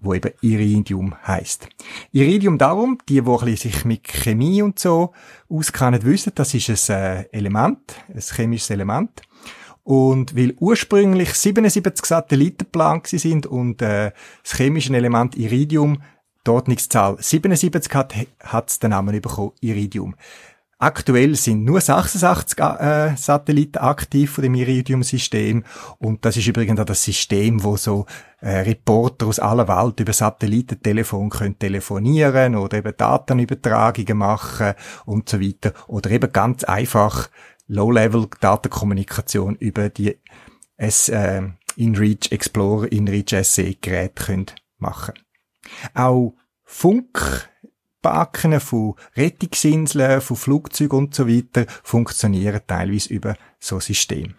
wo 0.00 0.14
eben 0.14 0.32
Iridium 0.42 1.14
heißt. 1.26 1.68
Iridium 2.12 2.58
darum, 2.58 2.98
die, 3.08 3.22
die 3.22 3.56
sich 3.56 3.84
mit 3.84 4.04
Chemie 4.04 4.62
und 4.62 4.78
so 4.78 5.12
auskennen, 5.48 6.02
wissen, 6.04 6.32
das 6.34 6.54
ist 6.54 6.90
ein 6.90 6.96
äh, 6.96 7.22
Element, 7.32 7.96
ein 8.08 8.20
chemisches 8.20 8.70
Element. 8.70 9.22
Und 9.82 10.34
weil 10.34 10.54
ursprünglich 10.60 11.34
77 11.34 12.06
Satelliten 12.06 12.64
geplant 12.64 13.06
sind 13.08 13.46
und 13.46 13.82
äh, 13.82 14.12
das 14.42 14.56
chemische 14.56 14.96
Element 14.96 15.36
Iridium 15.36 15.98
Ordnungszahl 16.48 17.16
77 17.18 17.94
hat, 17.94 18.14
hat 18.40 18.82
den 18.82 18.90
Namen 18.90 19.20
bekommen, 19.20 19.52
Iridium. 19.60 20.14
Aktuell 20.78 21.34
sind 21.36 21.64
nur 21.64 21.80
86 21.80 22.58
äh, 22.58 23.16
Satelliten 23.16 23.78
aktiv 23.78 24.30
von 24.32 24.42
dem 24.42 24.54
Iridium-System 24.54 25.64
und 25.98 26.24
das 26.24 26.36
ist 26.36 26.46
übrigens 26.46 26.78
auch 26.80 26.84
das 26.84 27.02
System, 27.02 27.62
wo 27.62 27.76
so 27.76 28.06
äh, 28.40 28.58
Reporter 28.58 29.26
aus 29.26 29.38
aller 29.38 29.68
Welt 29.68 30.00
über 30.00 30.12
Satellitentelefon 30.12 31.30
können 31.30 31.58
telefonieren 31.58 32.56
oder 32.56 32.78
eben 32.78 32.92
Datenübertragungen 32.96 34.18
machen 34.18 34.74
und 35.06 35.28
so 35.28 35.40
weiter 35.40 35.72
oder 35.86 36.10
eben 36.10 36.30
ganz 36.32 36.64
einfach 36.64 37.30
Low-Level-Datenkommunikation 37.68 39.54
über 39.56 39.88
die 39.88 40.18
S, 40.76 41.08
äh, 41.08 41.42
InReach 41.76 42.30
Explorer, 42.30 42.90
InReach 42.92 43.42
SE 43.44 43.74
Geräte 43.80 44.24
können 44.24 44.46
machen. 44.78 45.14
Auch 45.94 46.34
Funkbaken 46.64 48.60
von 48.60 48.94
Rettungsinseln, 49.16 50.20
von 50.20 50.36
Flugzeugen 50.36 50.98
und 50.98 51.14
so 51.14 51.28
weiter 51.28 51.66
funktionieren 51.82 52.60
teilweise 52.66 53.12
über 53.12 53.36
so 53.58 53.76
ein 53.76 53.80
System. 53.80 54.34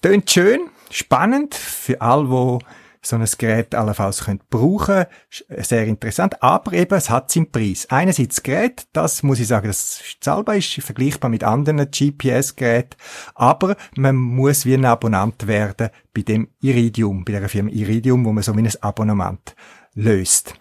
Tönt 0.00 0.30
schön, 0.30 0.70
spannend 0.90 1.54
für 1.54 2.00
alle, 2.00 2.28
die 2.28 2.64
so 3.08 3.16
ein 3.16 3.26
Gerät 3.38 3.74
allenfalls 3.74 4.24
könnt 4.24 4.48
brauchen 4.50 5.06
Sehr 5.30 5.86
interessant. 5.86 6.42
Aber 6.42 6.72
eben, 6.72 6.94
es 6.94 7.10
hat 7.10 7.30
seinen 7.30 7.50
Preis. 7.50 7.86
Einerseits 7.90 8.36
das 8.36 8.42
Gerät, 8.42 8.86
das 8.92 9.22
muss 9.22 9.40
ich 9.40 9.46
sagen, 9.46 9.68
das 9.68 10.02
zahlbar 10.20 10.56
ist, 10.56 10.72
vergleichbar 10.82 11.30
mit 11.30 11.44
anderen 11.44 11.90
GPS-Geräten. 11.90 12.96
Aber 13.34 13.76
man 13.96 14.16
muss 14.16 14.66
wie 14.66 14.74
ein 14.74 14.84
Abonnent 14.84 15.46
werden 15.46 15.90
bei 16.14 16.22
dem 16.22 16.48
Iridium, 16.60 17.24
bei 17.24 17.32
der 17.32 17.48
Firma 17.48 17.70
Iridium, 17.70 18.24
wo 18.24 18.32
man 18.32 18.42
so 18.42 18.56
wie 18.56 18.60
ein 18.60 18.82
Abonnement 18.82 19.54
löst. 19.98 20.54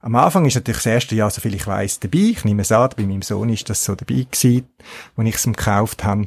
Am 0.00 0.14
Anfang 0.14 0.44
ist 0.44 0.54
natürlich 0.54 0.82
das 0.82 0.86
erste 0.86 1.16
Jahr, 1.16 1.30
so 1.30 1.40
viel 1.40 1.54
ich 1.54 1.66
weiss, 1.66 1.98
dabei. 1.98 2.18
Ich 2.18 2.44
nehme 2.44 2.62
es 2.62 2.70
an, 2.70 2.90
bei 2.96 3.04
meinem 3.04 3.22
Sohn 3.22 3.48
ist 3.48 3.68
das 3.68 3.84
so 3.84 3.94
dabei 3.94 4.26
gewesen, 4.30 4.68
als 5.16 5.28
ich 5.28 5.34
es 5.34 5.46
ihm 5.46 5.54
gekauft 5.54 6.04
habe. 6.04 6.26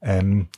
Ähm, 0.00 0.48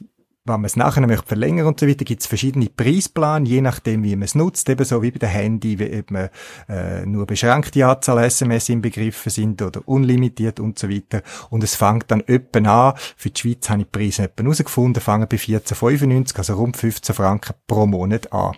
wenn 0.44 0.60
man 0.60 0.64
es 0.66 0.76
nachher 0.76 1.04
möchte 1.08 1.26
verlängern 1.26 1.66
und 1.66 1.80
so 1.80 1.88
weiter, 1.88 2.04
gibt 2.04 2.20
es 2.20 2.28
verschiedene 2.28 2.68
Preispläne, 2.68 3.48
je 3.48 3.60
nachdem, 3.60 4.04
wie 4.04 4.14
man 4.14 4.22
es 4.22 4.36
nutzt, 4.36 4.68
ebenso 4.68 5.02
wie 5.02 5.10
bei 5.10 5.18
dem 5.18 5.28
Handy, 5.28 5.80
wie 5.80 5.86
eben 5.86 6.28
äh, 6.68 7.04
nur 7.04 7.26
beschränkte 7.26 7.84
Anzahl 7.84 8.22
SMS 8.22 8.68
inbegriffen 8.68 9.30
sind 9.30 9.60
oder 9.60 9.82
unlimitiert 9.86 10.60
und 10.60 10.78
so 10.78 10.88
weiter. 10.88 11.22
Und 11.50 11.64
es 11.64 11.74
fängt 11.74 12.12
dann 12.12 12.22
öppen 12.28 12.68
an, 12.68 12.94
für 13.16 13.30
die 13.30 13.40
Schweiz 13.40 13.68
habe 13.68 13.80
ich 13.80 13.88
die 13.88 13.98
Preise 13.98 14.22
etwa 14.22 14.44
herausgefunden, 14.44 15.02
fangen 15.02 15.26
bei 15.28 15.36
14,95, 15.36 16.38
also 16.38 16.54
rund 16.54 16.76
15 16.76 17.12
Franken 17.12 17.54
pro 17.66 17.86
Monat 17.86 18.32
an. 18.32 18.56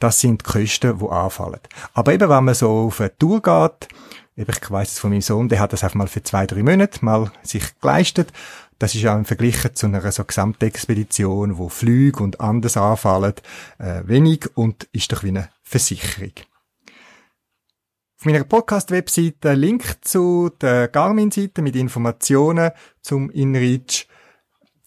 Das 0.00 0.18
sind 0.18 0.40
die 0.40 0.50
Kosten, 0.50 0.98
die 0.98 1.08
anfallen. 1.08 1.60
Aber 1.94 2.12
eben, 2.12 2.28
wenn 2.28 2.44
man 2.44 2.54
so 2.54 2.86
auf 2.86 3.00
eine 3.00 3.16
Tour 3.16 3.40
geht, 3.40 3.88
ich 4.34 4.70
weiss 4.70 4.92
es 4.92 4.98
von 4.98 5.10
meinem 5.10 5.20
Sohn, 5.20 5.48
der 5.48 5.60
hat 5.60 5.72
das 5.72 5.84
einfach 5.84 5.96
mal 5.96 6.08
für 6.08 6.22
zwei, 6.22 6.46
drei 6.46 6.62
Monate 6.62 7.04
mal 7.04 7.30
sich 7.42 7.78
geleistet. 7.80 8.32
Das 8.78 8.94
ist 8.94 9.02
ja 9.02 9.14
im 9.14 9.26
Vergleich 9.26 9.56
zu 9.74 9.86
einer 9.86 10.10
so 10.10 10.24
Gesamtexpedition, 10.24 11.58
wo 11.58 11.68
Flüge 11.68 12.22
und 12.22 12.40
anders 12.40 12.78
anfallen, 12.78 13.34
äh, 13.78 14.02
wenig 14.06 14.48
und 14.54 14.88
ist 14.92 15.12
doch 15.12 15.22
wie 15.22 15.28
eine 15.28 15.50
Versicherung. 15.62 16.32
Auf 18.18 18.24
meiner 18.24 18.44
Podcast-Webseite 18.44 19.52
Link 19.52 19.98
zu 20.00 20.50
der 20.60 20.88
Garmin-Seite 20.88 21.60
mit 21.60 21.76
Informationen 21.76 22.70
zum 23.02 23.30
InReach 23.30 24.06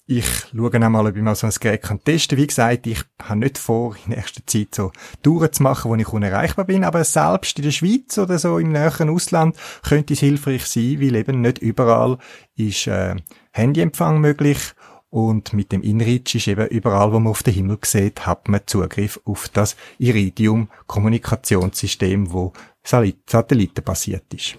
ich 0.06 0.26
schaue 0.54 0.86
auch 0.86 0.90
mal, 0.90 1.08
ob 1.08 1.16
ich 1.16 1.22
mal 1.22 1.34
so 1.34 1.48
ein 1.48 1.54
Gerät 1.58 1.82
kann 1.82 2.04
testen. 2.04 2.38
Wie 2.38 2.48
gesagt, 2.48 2.88
ich 2.88 3.02
habe 3.22 3.40
nicht 3.40 3.58
vor, 3.58 3.96
in 4.06 4.12
nächster 4.14 4.46
Zeit 4.46 4.76
so 4.76 4.92
Touren 5.22 5.54
zu 5.54 5.64
machen, 5.64 5.90
wo 5.90 5.96
ich 5.96 6.10
unerreichbar 6.10 6.66
bin, 6.66 6.84
aber 6.84 7.06
selbst 7.06 7.58
in 7.58 7.64
der 7.64 7.72
Schweiz 7.72 8.18
oder 8.18 8.38
so 8.38 8.60
im 8.60 8.74
näheren 8.74 9.10
Ausland 9.10 9.56
könnte 9.82 10.12
es 10.14 10.20
hilfreich 10.20 10.66
sein, 10.66 11.00
weil 11.00 11.16
eben 11.16 11.40
nicht 11.40 11.60
überall 11.60 12.18
ist 12.56 12.88
äh, 12.88 13.16
Handyempfang 13.52 14.20
möglich. 14.20 14.58
Und 15.10 15.54
mit 15.54 15.72
dem 15.72 15.84
InReach 15.84 16.36
ist 16.36 16.48
eben 16.48 16.68
überall, 16.70 17.14
wo 17.14 17.20
man 17.20 17.32
auf 17.32 17.44
den 17.44 17.54
Himmel 17.54 17.78
sieht, 17.86 18.26
hat 18.26 18.50
man 18.50 18.62
Zugriff 18.66 19.22
auf 19.26 19.48
das 19.50 19.76
Iridium-Kommunikationssystem, 20.00 22.34
wo 22.34 22.52
Satelliten 22.84 23.84
basiert 23.84 24.34
ist. 24.34 24.58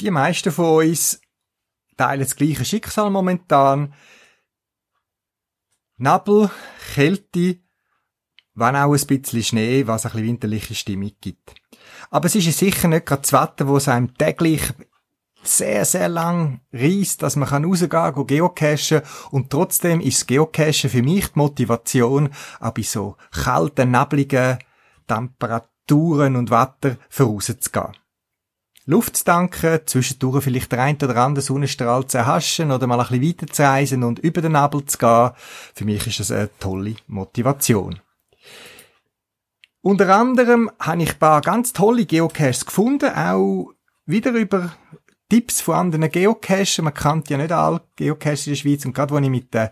Die 0.00 0.10
meisten 0.10 0.50
von 0.50 0.86
uns 0.86 1.20
teilen 1.96 2.20
das 2.20 2.36
gleiche 2.36 2.64
Schicksal 2.64 3.10
momentan. 3.10 3.94
Nebel, 5.96 6.50
Kälte, 6.94 7.58
wenn 8.54 8.76
auch 8.76 8.94
ein 8.94 9.06
bisschen 9.06 9.42
Schnee, 9.42 9.86
was 9.86 10.06
ein 10.06 10.12
bisschen 10.12 10.26
winterliche 10.26 10.74
Stimmung 10.74 11.12
gibt. 11.20 11.54
Aber 12.10 12.26
es 12.26 12.34
ist 12.34 12.58
sicher 12.58 12.88
nicht 12.88 13.06
gerade 13.06 13.22
das 13.22 13.32
Wetter, 13.32 13.68
wo 13.68 13.76
es 13.76 13.88
einem 13.88 14.16
täglich 14.16 14.62
sehr, 15.42 15.84
sehr 15.84 16.08
lang 16.08 16.60
reist, 16.72 17.22
dass 17.22 17.36
man 17.36 17.48
rausgehen 17.48 17.90
kann, 17.90 18.26
geocachen 18.26 19.02
und 19.30 19.50
trotzdem 19.50 20.00
ist 20.00 20.26
Geocachen 20.26 20.90
für 20.90 21.02
mich 21.02 21.28
die 21.28 21.38
Motivation, 21.38 22.30
auch 22.60 22.72
bei 22.72 22.82
so 22.82 23.16
kalten, 23.30 23.90
nebligen 23.90 24.58
Temperaturen 25.06 26.36
und 26.36 26.50
Wetter 26.50 26.96
vorauszugehen. 27.08 27.99
Luft 28.86 29.16
zu 29.16 29.24
tanken, 29.24 29.80
zwischendurch 29.86 30.42
vielleicht 30.42 30.72
der 30.72 30.82
ein 30.82 30.96
oder 30.96 31.16
andere 31.16 31.42
Sonnenstrahl 31.42 32.06
zu 32.06 32.18
erhaschen 32.18 32.72
oder 32.72 32.86
mal 32.86 33.00
ein 33.00 33.06
bisschen 33.08 33.22
weiter 33.22 33.46
zu 33.46 33.62
reisen 33.62 34.02
und 34.02 34.18
über 34.18 34.40
den 34.40 34.52
Nebel 34.52 34.84
zu 34.86 34.98
gehen. 34.98 35.30
Für 35.74 35.84
mich 35.84 36.06
ist 36.06 36.20
das 36.20 36.30
eine 36.30 36.50
tolle 36.58 36.96
Motivation. 37.06 38.00
Unter 39.82 40.14
anderem 40.14 40.70
habe 40.78 41.02
ich 41.02 41.12
ein 41.12 41.18
paar 41.18 41.40
ganz 41.40 41.72
tolle 41.72 42.04
Geocaches 42.04 42.66
gefunden, 42.66 43.14
auch 43.14 43.72
wieder 44.06 44.32
über 44.32 44.72
Tipps 45.30 45.62
von 45.62 45.76
anderen 45.76 46.10
Geocachen. 46.10 46.84
Man 46.84 46.92
kennt 46.92 47.30
ja 47.30 47.38
nicht 47.38 47.52
alle 47.52 47.80
Geocaches 47.96 48.46
in 48.46 48.52
der 48.52 48.56
Schweiz. 48.58 48.84
Und 48.84 48.94
gerade, 48.94 49.14
als 49.14 49.24
ich 49.24 49.30
mit 49.30 49.54
den 49.54 49.70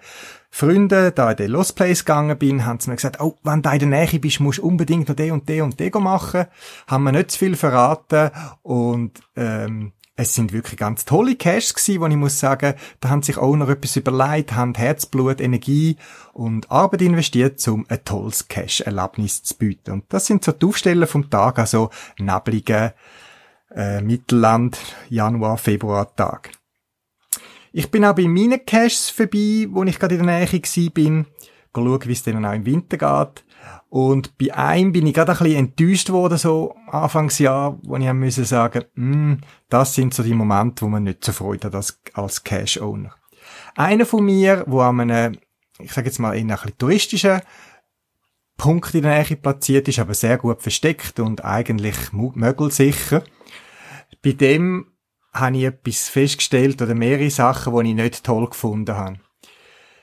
Freunden 0.51 1.13
da 1.15 1.31
in 1.31 1.37
den 1.37 1.51
Lost 1.51 1.77
Place 1.77 2.07
gegangen 2.07 2.39
bin, 2.39 2.65
haben 2.65 2.81
sie 2.81 2.89
mir 2.89 2.97
gesagt, 2.97 3.21
oh, 3.21 3.37
wenn 3.43 3.61
du 3.61 3.71
in 3.71 3.79
der 3.79 3.89
Nähe 3.89 4.19
bist, 4.19 4.41
musst 4.41 4.59
du 4.59 4.63
unbedingt 4.63 5.09
noch 5.09 5.17
den 5.17 5.33
und 5.33 5.49
den 5.49 5.63
und 5.63 5.79
den 5.79 5.93
machen. 6.03 6.47
Haben 6.87 7.05
mir 7.05 7.13
nicht 7.13 7.33
zu 7.33 7.39
viel 7.39 7.57
verraten. 7.57 8.31
Und, 8.63 9.21
ähm, 9.37 9.93
es 10.21 10.35
sind 10.35 10.53
wirklich 10.53 10.77
ganz 10.77 11.05
tolle 11.05 11.37
Caches 11.37 11.75
gewesen, 11.75 12.01
wo 12.01 12.07
ich 12.09 12.17
muss 12.17 12.41
sagen, 12.41 12.75
da 12.99 13.09
haben 13.09 13.23
sich 13.23 13.39
auch 13.39 13.55
noch 13.55 13.69
etwas 13.69 13.95
überlegt, 13.95 14.53
haben 14.53 14.75
Herzblut, 14.75 15.41
Energie 15.41 15.97
und 16.33 16.69
Arbeit 16.73 17.03
investiert, 17.03 17.67
um 17.69 17.87
ein 17.89 18.05
tolles 18.05 18.49
Cache-Erlebnis 18.49 19.45
zu 19.45 19.57
bieten. 19.57 19.93
Und 19.93 20.05
das 20.09 20.27
sind 20.27 20.43
so 20.43 20.51
die 20.51 20.67
Aufsteller 20.67 21.07
vom 21.07 21.31
Tag, 21.31 21.61
also 21.61 21.91
neblige, 22.19 22.95
äh, 23.79 24.03
Mittelland, 24.03 24.77
Januar, 25.09 25.57
Februar 25.57 26.15
Tag. 26.15 26.51
Ich 27.73 27.91
bin 27.91 28.05
auch 28.05 28.15
bei 28.15 28.27
meinen 28.27 28.67
Caches 28.67 29.09
vorbei, 29.09 29.69
wo 29.71 29.85
ich 29.85 29.99
gerade 29.99 30.17
in 30.17 30.27
der 30.27 30.41
Nähe 30.41 30.53
war, 30.53 30.91
bin, 30.91 31.27
schauen, 31.73 32.01
wie 32.05 32.13
es 32.13 32.23
denen 32.25 32.45
auch 32.45 32.55
im 32.55 32.67
Winter 32.67 32.97
geht. 32.97 33.45
Und 33.89 34.37
bei 34.37 34.53
einem 34.55 34.93
bin 34.93 35.07
ich 35.07 35.15
gerade 35.15 35.33
ein 35.33 35.39
bisschen 35.39 35.59
enttäuscht 35.59 36.11
worden, 36.11 36.39
so 36.39 36.75
Anfangsjahr, 36.89 37.79
wo 37.83 37.97
ich 37.97 38.07
haben 38.07 38.19
müssen 38.19 38.45
sagen, 38.45 38.85
mm, 38.95 39.35
das 39.69 39.95
sind 39.95 40.13
so 40.13 40.23
die 40.23 40.35
Momente, 40.35 40.83
wo 40.83 40.89
man 40.89 41.05
nicht 41.05 41.25
so 41.25 41.33
Freude 41.33 41.69
hat 41.69 41.75
als, 41.75 42.01
als 42.15 42.43
Cash-Owner. 42.43 43.15
Einer 43.77 44.05
von 44.05 44.25
mir, 44.25 44.65
wo 44.67 44.81
an 44.81 45.01
einem, 45.01 45.39
ich 45.79 45.93
sage 45.93 46.09
jetzt 46.09 46.19
mal, 46.19 46.37
in 46.37 46.51
einem 46.51 46.77
touristischen 46.77 47.41
Punkt 48.57 48.93
in 48.95 49.03
der 49.03 49.23
Nähe 49.23 49.37
platziert 49.37 49.89
ist, 49.89 50.01
aber 50.01 50.15
sehr 50.15 50.37
gut 50.37 50.61
versteckt 50.63 51.21
und 51.21 51.45
eigentlich 51.45 52.13
mögelsicher, 52.13 53.23
bei 54.23 54.33
dem 54.33 54.87
habe 55.33 55.57
ich 55.57 55.65
etwas 55.65 56.09
festgestellt 56.09 56.81
oder 56.83 56.95
mehrere 56.95 57.31
Sachen, 57.31 57.75
die 57.75 57.91
ich 57.91 57.97
nicht 57.97 58.25
toll 58.25 58.49
gefunden 58.49 58.97
habe. 58.97 59.21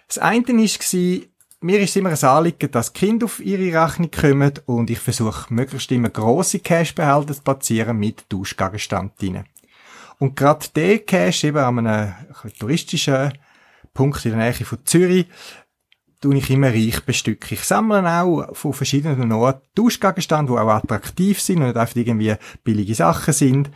Das 0.08 0.18
eine 0.20 0.46
war, 0.48 1.22
mir 1.62 1.80
ist 1.80 1.96
immer 1.96 2.10
ein 2.10 2.24
Anliegen, 2.24 2.72
dass 2.72 2.94
Kinder 2.94 3.26
auf 3.26 3.40
ihre 3.40 3.84
Rechnung 3.84 4.12
kommen 4.12 4.54
und 4.66 4.90
ich 4.90 5.00
versuche 5.00 5.54
möglichst 5.54 5.92
immer 5.92 6.10
grosse 6.10 6.60
Cashbehälter 6.60 7.34
zu 7.34 7.42
platzieren 7.42 7.98
mit 7.98 8.30
Tauschgegenstand 8.30 9.20
drin. 9.20 9.46
Und 10.20 10.36
gerade 10.36 10.68
der 10.76 11.00
Cash 11.00 11.44
eben 11.44 11.58
an 11.58 11.88
einem 11.88 12.14
touristischen 12.60 13.34
Punkt 13.94 14.24
in 14.26 14.38
der 14.38 14.40
Nähe 14.40 14.66
von 14.66 14.86
Zürich, 14.86 15.28
tue 16.22 16.38
ich 16.38 16.50
immer 16.50 16.70
reich 16.70 17.04
bestücken. 17.04 17.50
Ich 17.52 17.64
sammle 17.64 18.08
auch 18.22 18.56
von 18.56 18.74
verschiedenen 18.74 19.32
Orten 19.32 19.68
Tauschgegenstände, 19.76 20.54
die 20.54 20.60
auch 20.60 20.70
attraktiv 20.70 21.42
sind 21.42 21.58
und 21.58 21.68
nicht 21.68 21.78
einfach 21.78 21.96
irgendwie 21.96 22.36
billige 22.64 22.96
Sachen 22.96 23.34
sind 23.34 23.70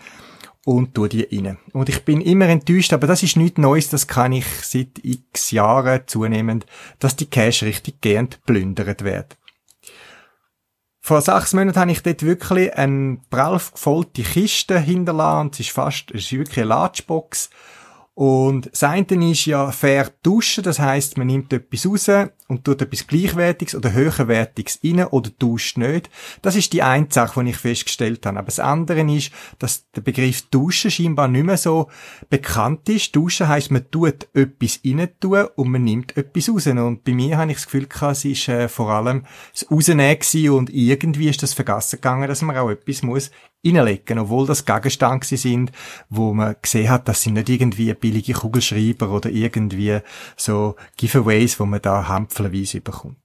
und 0.70 0.94
tue 0.94 1.10
die 1.10 1.28
rein. 1.32 1.58
Und 1.74 1.90
ich 1.90 2.06
bin 2.06 2.22
immer 2.22 2.48
enttäuscht, 2.48 2.94
aber 2.94 3.08
das 3.08 3.24
ist 3.24 3.38
nichts 3.38 3.58
Neues, 3.58 3.90
das 3.90 4.06
kann 4.06 4.34
ich 4.34 4.46
seit 4.62 5.00
x 5.02 5.50
Jahren 5.50 6.02
zunehmend, 6.06 6.68
dass 7.00 7.16
die 7.16 7.26
Cash 7.26 7.64
richtig 7.64 8.02
gehend 8.02 8.40
plündert 8.46 9.04
werden. 9.04 9.30
Vor 11.02 11.22
sechs 11.22 11.54
Monaten 11.54 11.80
habe 11.80 11.92
ich 11.92 12.04
dort 12.04 12.22
wirklich 12.22 12.72
eine 12.76 13.18
prall 13.32 13.60
gefüllte 13.72 14.22
Kiste 14.22 14.80
hinterlassen. 14.80 15.50
Es 15.54 15.60
ist 15.62 15.72
fast, 15.72 16.12
es 16.12 16.26
ist 16.26 16.34
wirklich 16.34 16.60
eine 16.60 16.68
Latchbox. 16.68 17.50
Und 18.20 18.70
das 18.70 18.84
eine 18.84 19.32
ist 19.32 19.46
ja 19.46 19.72
fair 19.72 20.12
duschen, 20.24 20.66
das 20.66 20.78
heißt, 20.78 21.18
man 21.18 21.28
nimmt 21.28 21.54
etwas 21.54 21.86
raus 21.86 22.28
und 22.50 22.66
tut 22.66 22.82
etwas 22.82 23.08
Gleichwertiges 23.08 23.76
oder 23.76 23.94
Höherwertiges 23.94 24.82
rein 24.84 25.06
oder 25.06 25.30
duscht 25.30 25.78
nicht. 25.78 26.10
Das 26.42 26.58
ist 26.58 26.74
die 26.74 26.84
eine 26.84 27.08
Sache, 27.10 27.42
die 27.42 27.52
ich 27.52 27.56
festgestellt 27.56 28.26
habe. 28.26 28.40
Aber 28.40 28.48
das 28.48 28.60
andere 28.60 29.10
ist, 29.10 29.32
dass 29.58 29.90
der 29.92 30.02
Begriff 30.02 30.42
Duschen 30.50 30.92
scheinbar 30.92 31.30
nicht 31.30 31.46
mehr 31.46 31.56
so 31.56 31.88
bekannt 32.30 32.90
ist. 32.90 33.16
Duschen 33.16 33.48
heißt, 33.48 33.72
man 33.72 33.90
tut 33.90 34.28
etwas 34.34 34.82
rein 34.86 35.08
tun 35.22 35.46
und 35.56 35.70
man 35.70 35.86
nimmt 35.86 36.18
etwas 36.18 36.50
raus. 36.50 36.68
Und 36.68 37.06
bei 37.06 37.14
mir 37.14 37.38
habe 37.38 37.52
ich 37.52 37.58
das 37.58 37.68
Gefühl 37.68 37.88
gehabt, 37.88 38.18
es 38.18 38.26
ist 38.26 38.50
äh, 38.50 38.68
vor 38.68 38.90
allem 38.90 39.24
das 39.54 39.72
Rausnehmen 39.72 40.50
und 40.58 40.70
irgendwie 40.72 41.30
ist 41.30 41.42
das 41.42 41.54
vergessen 41.54 41.96
gegangen, 41.98 42.28
dass 42.28 42.42
man 42.42 42.58
auch 42.58 42.70
etwas 42.70 43.02
muss 43.02 43.32
reinlegen, 43.66 44.20
obwohl 44.20 44.48
das 44.48 44.66
Gegenstände 44.66 45.26
sind, 45.26 45.72
wo 46.10 46.34
man 46.34 46.56
gesehen 46.62 46.90
hat, 46.90 47.08
das 47.08 47.22
sind 47.22 47.34
nicht 47.34 47.50
irgendwie 47.50 47.94
billige 47.94 48.34
Kugelschreiber 48.34 49.10
oder 49.10 49.30
irgendwie 49.30 50.00
so 50.36 50.76
Giveaways, 50.98 51.60
wo 51.60 51.66
man 51.66 51.82
da 51.82 52.08
hampfelweise 52.08 52.82
bekommt. 52.82 53.18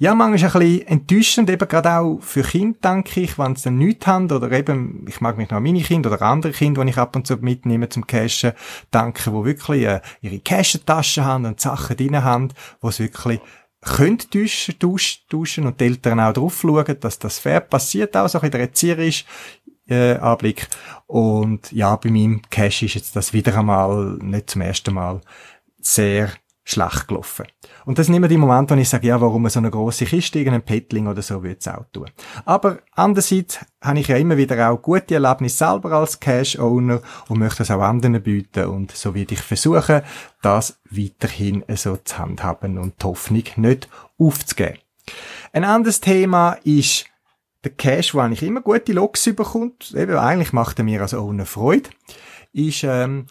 Ja, 0.00 0.12
manchmal 0.16 0.36
ist 0.36 0.56
ein 0.56 0.60
bisschen 0.60 0.86
enttäuschend, 0.88 1.50
eben 1.50 1.68
gerade 1.68 1.92
auch 1.92 2.18
für 2.20 2.42
Kinder, 2.42 2.78
denke 2.82 3.20
ich, 3.20 3.38
wenn 3.38 3.54
sie 3.54 3.64
dann 3.64 3.78
nichts 3.78 4.06
haben, 4.08 4.30
oder 4.30 4.50
eben, 4.50 5.06
ich 5.08 5.20
mag 5.20 5.36
mich 5.36 5.50
noch 5.50 5.58
an 5.58 5.62
meine 5.62 5.82
Kinder 5.82 6.10
oder 6.10 6.22
andere 6.22 6.50
Kinder, 6.50 6.82
die 6.84 6.90
ich 6.90 6.98
ab 6.98 7.14
und 7.14 7.28
zu 7.28 7.36
mitnehme 7.36 7.88
zum 7.88 8.04
Cashen, 8.04 8.52
denken, 8.92 9.32
die 9.32 9.44
wirklich 9.44 9.84
äh, 9.84 10.00
ihre 10.20 10.40
Cashentaschen 10.40 11.24
haben 11.24 11.46
und 11.46 11.60
Sachen 11.60 11.96
drin 11.96 12.24
haben, 12.24 12.48
wo 12.80 12.90
sie 12.90 13.04
wirklich 13.04 13.40
können 13.84 14.18
tauschen, 14.18 14.78
tauschen, 14.78 15.22
tauschen 15.28 15.66
und 15.66 15.80
die 15.80 15.84
Eltern 15.84 16.20
auch 16.20 16.32
drauf 16.32 16.60
schauen, 16.60 16.96
dass 17.00 17.18
das 17.18 17.38
fair 17.38 17.60
passiert, 17.60 18.16
auch 18.16 18.28
so 18.28 18.38
ein 18.38 18.50
bisschen 18.50 18.60
erzieherisch 18.60 19.24
äh, 19.88 20.14
Anblick. 20.16 20.68
Und 21.06 21.70
ja, 21.72 21.94
bei 21.96 22.10
meinem 22.10 22.42
Cash 22.50 22.82
ist 22.82 22.94
jetzt 22.94 23.16
das 23.16 23.32
wieder 23.32 23.56
einmal, 23.58 24.18
nicht 24.20 24.50
zum 24.50 24.62
ersten 24.62 24.94
Mal, 24.94 25.20
sehr 25.80 26.30
schlecht 26.64 27.08
gelaufen. 27.08 27.46
Und 27.84 27.98
das 27.98 28.08
immer 28.08 28.26
die 28.26 28.38
Momente, 28.38 28.74
wo 28.74 28.80
ich 28.80 28.88
sage, 28.88 29.06
ja, 29.06 29.20
warum 29.20 29.42
man 29.42 29.50
so 29.50 29.58
eine 29.58 29.70
große 29.70 30.06
Kiste, 30.06 30.38
irgendein 30.38 30.62
Petling 30.62 31.06
oder 31.06 31.20
so, 31.20 31.42
würde 31.42 31.58
es 31.60 31.68
auch 31.68 31.84
tun. 31.92 32.10
Aber 32.46 32.78
andererseits 32.92 33.60
habe 33.82 34.00
ich 34.00 34.08
ja 34.08 34.16
immer 34.16 34.38
wieder 34.38 34.70
auch 34.70 34.80
gute 34.80 35.14
Erlebnisse 35.14 35.58
selber 35.58 35.92
als 35.92 36.18
Cash-Owner 36.18 37.02
und 37.28 37.38
möchte 37.38 37.58
das 37.58 37.70
auch 37.70 37.82
anderen 37.82 38.22
bieten 38.22 38.64
und 38.66 38.92
so 38.92 39.14
werde 39.14 39.34
ich 39.34 39.42
versuchen, 39.42 40.02
das 40.42 40.80
weiterhin 40.90 41.64
so 41.74 41.98
zu 41.98 42.18
handhaben 42.18 42.78
und 42.78 43.02
die 43.02 43.06
Hoffnung 43.06 43.44
nicht 43.56 43.88
aufzugeben. 44.18 44.78
Ein 45.52 45.64
anderes 45.64 46.00
Thema 46.00 46.54
ist 46.64 47.04
der 47.62 47.72
Cash, 47.72 48.14
wo 48.14 48.20
eigentlich 48.20 48.42
immer 48.42 48.60
gute 48.60 48.92
Loks 48.92 49.26
überkommt. 49.26 49.94
Eben, 49.94 50.16
eigentlich 50.16 50.52
macht 50.52 50.78
er 50.78 50.84
mir 50.84 51.02
als 51.02 51.14
Owner 51.14 51.46
Freude. 51.46 51.90
Ist, 52.52 52.84
ähm, 52.84 53.26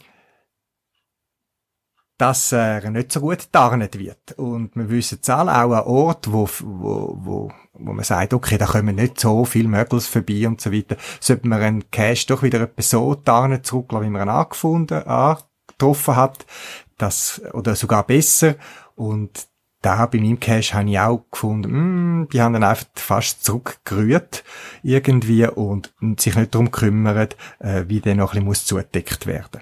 dass 2.18 2.52
er 2.52 2.90
nicht 2.90 3.12
so 3.12 3.22
gut 3.22 3.40
getarnt 3.40 3.98
wird. 3.98 4.34
Und 4.38 4.76
wir 4.76 4.90
wissen 4.90 5.20
es 5.22 5.30
alle, 5.30 5.52
auch 5.52 5.72
an 5.72 5.84
Ort, 5.84 6.32
wo, 6.32 6.48
wo, 6.62 7.18
wo, 7.20 7.52
wo 7.74 7.94
man 7.94 8.06
sagt, 8.06 8.34
okay, 8.34 8.58
da 8.58 8.66
kommen 8.66 8.96
nicht 8.96 9.20
so 9.20 9.46
viele 9.46 9.68
Mögels 9.68 10.08
vorbei 10.08 10.48
und 10.48 10.62
so 10.62 10.72
weiter, 10.72 10.96
sollte 11.20 11.48
man 11.48 11.62
einen 11.62 11.92
Cache 11.92 12.28
doch 12.28 12.44
wieder 12.44 12.62
etwas 12.62 12.92
so 12.92 13.16
tarnen 13.16 13.64
zurücklassen, 13.64 14.06
wie 14.06 14.10
man 14.12 14.28
ihn 14.28 14.30
angefunden, 14.30 15.04
angetroffen 15.04 16.16
hat, 16.16 16.46
das, 16.98 17.42
oder 17.54 17.76
sogar 17.76 18.06
besser. 18.06 18.56
Und 18.96 19.48
da 19.82 20.06
bei 20.06 20.20
meinem 20.20 20.40
Cache 20.40 20.76
habe 20.76 20.90
ich 20.90 21.00
auch 21.00 21.26
gefunden, 21.32 22.22
mm, 22.22 22.30
die 22.30 22.42
haben 22.42 22.54
dann 22.54 22.64
einfach 22.64 22.86
fast 22.96 23.44
zurückgerührt 23.44 24.44
irgendwie 24.84 25.48
und 25.48 25.94
sich 26.20 26.36
nicht 26.36 26.54
darum 26.54 26.72
kümmern, 26.72 27.28
äh, 27.60 27.84
wie 27.88 28.00
der 28.00 28.16
noch 28.16 28.30
ein 28.30 28.46
bisschen 28.46 28.46
muss 28.46 28.66
zugedeckt 28.66 29.26
werden 29.26 29.62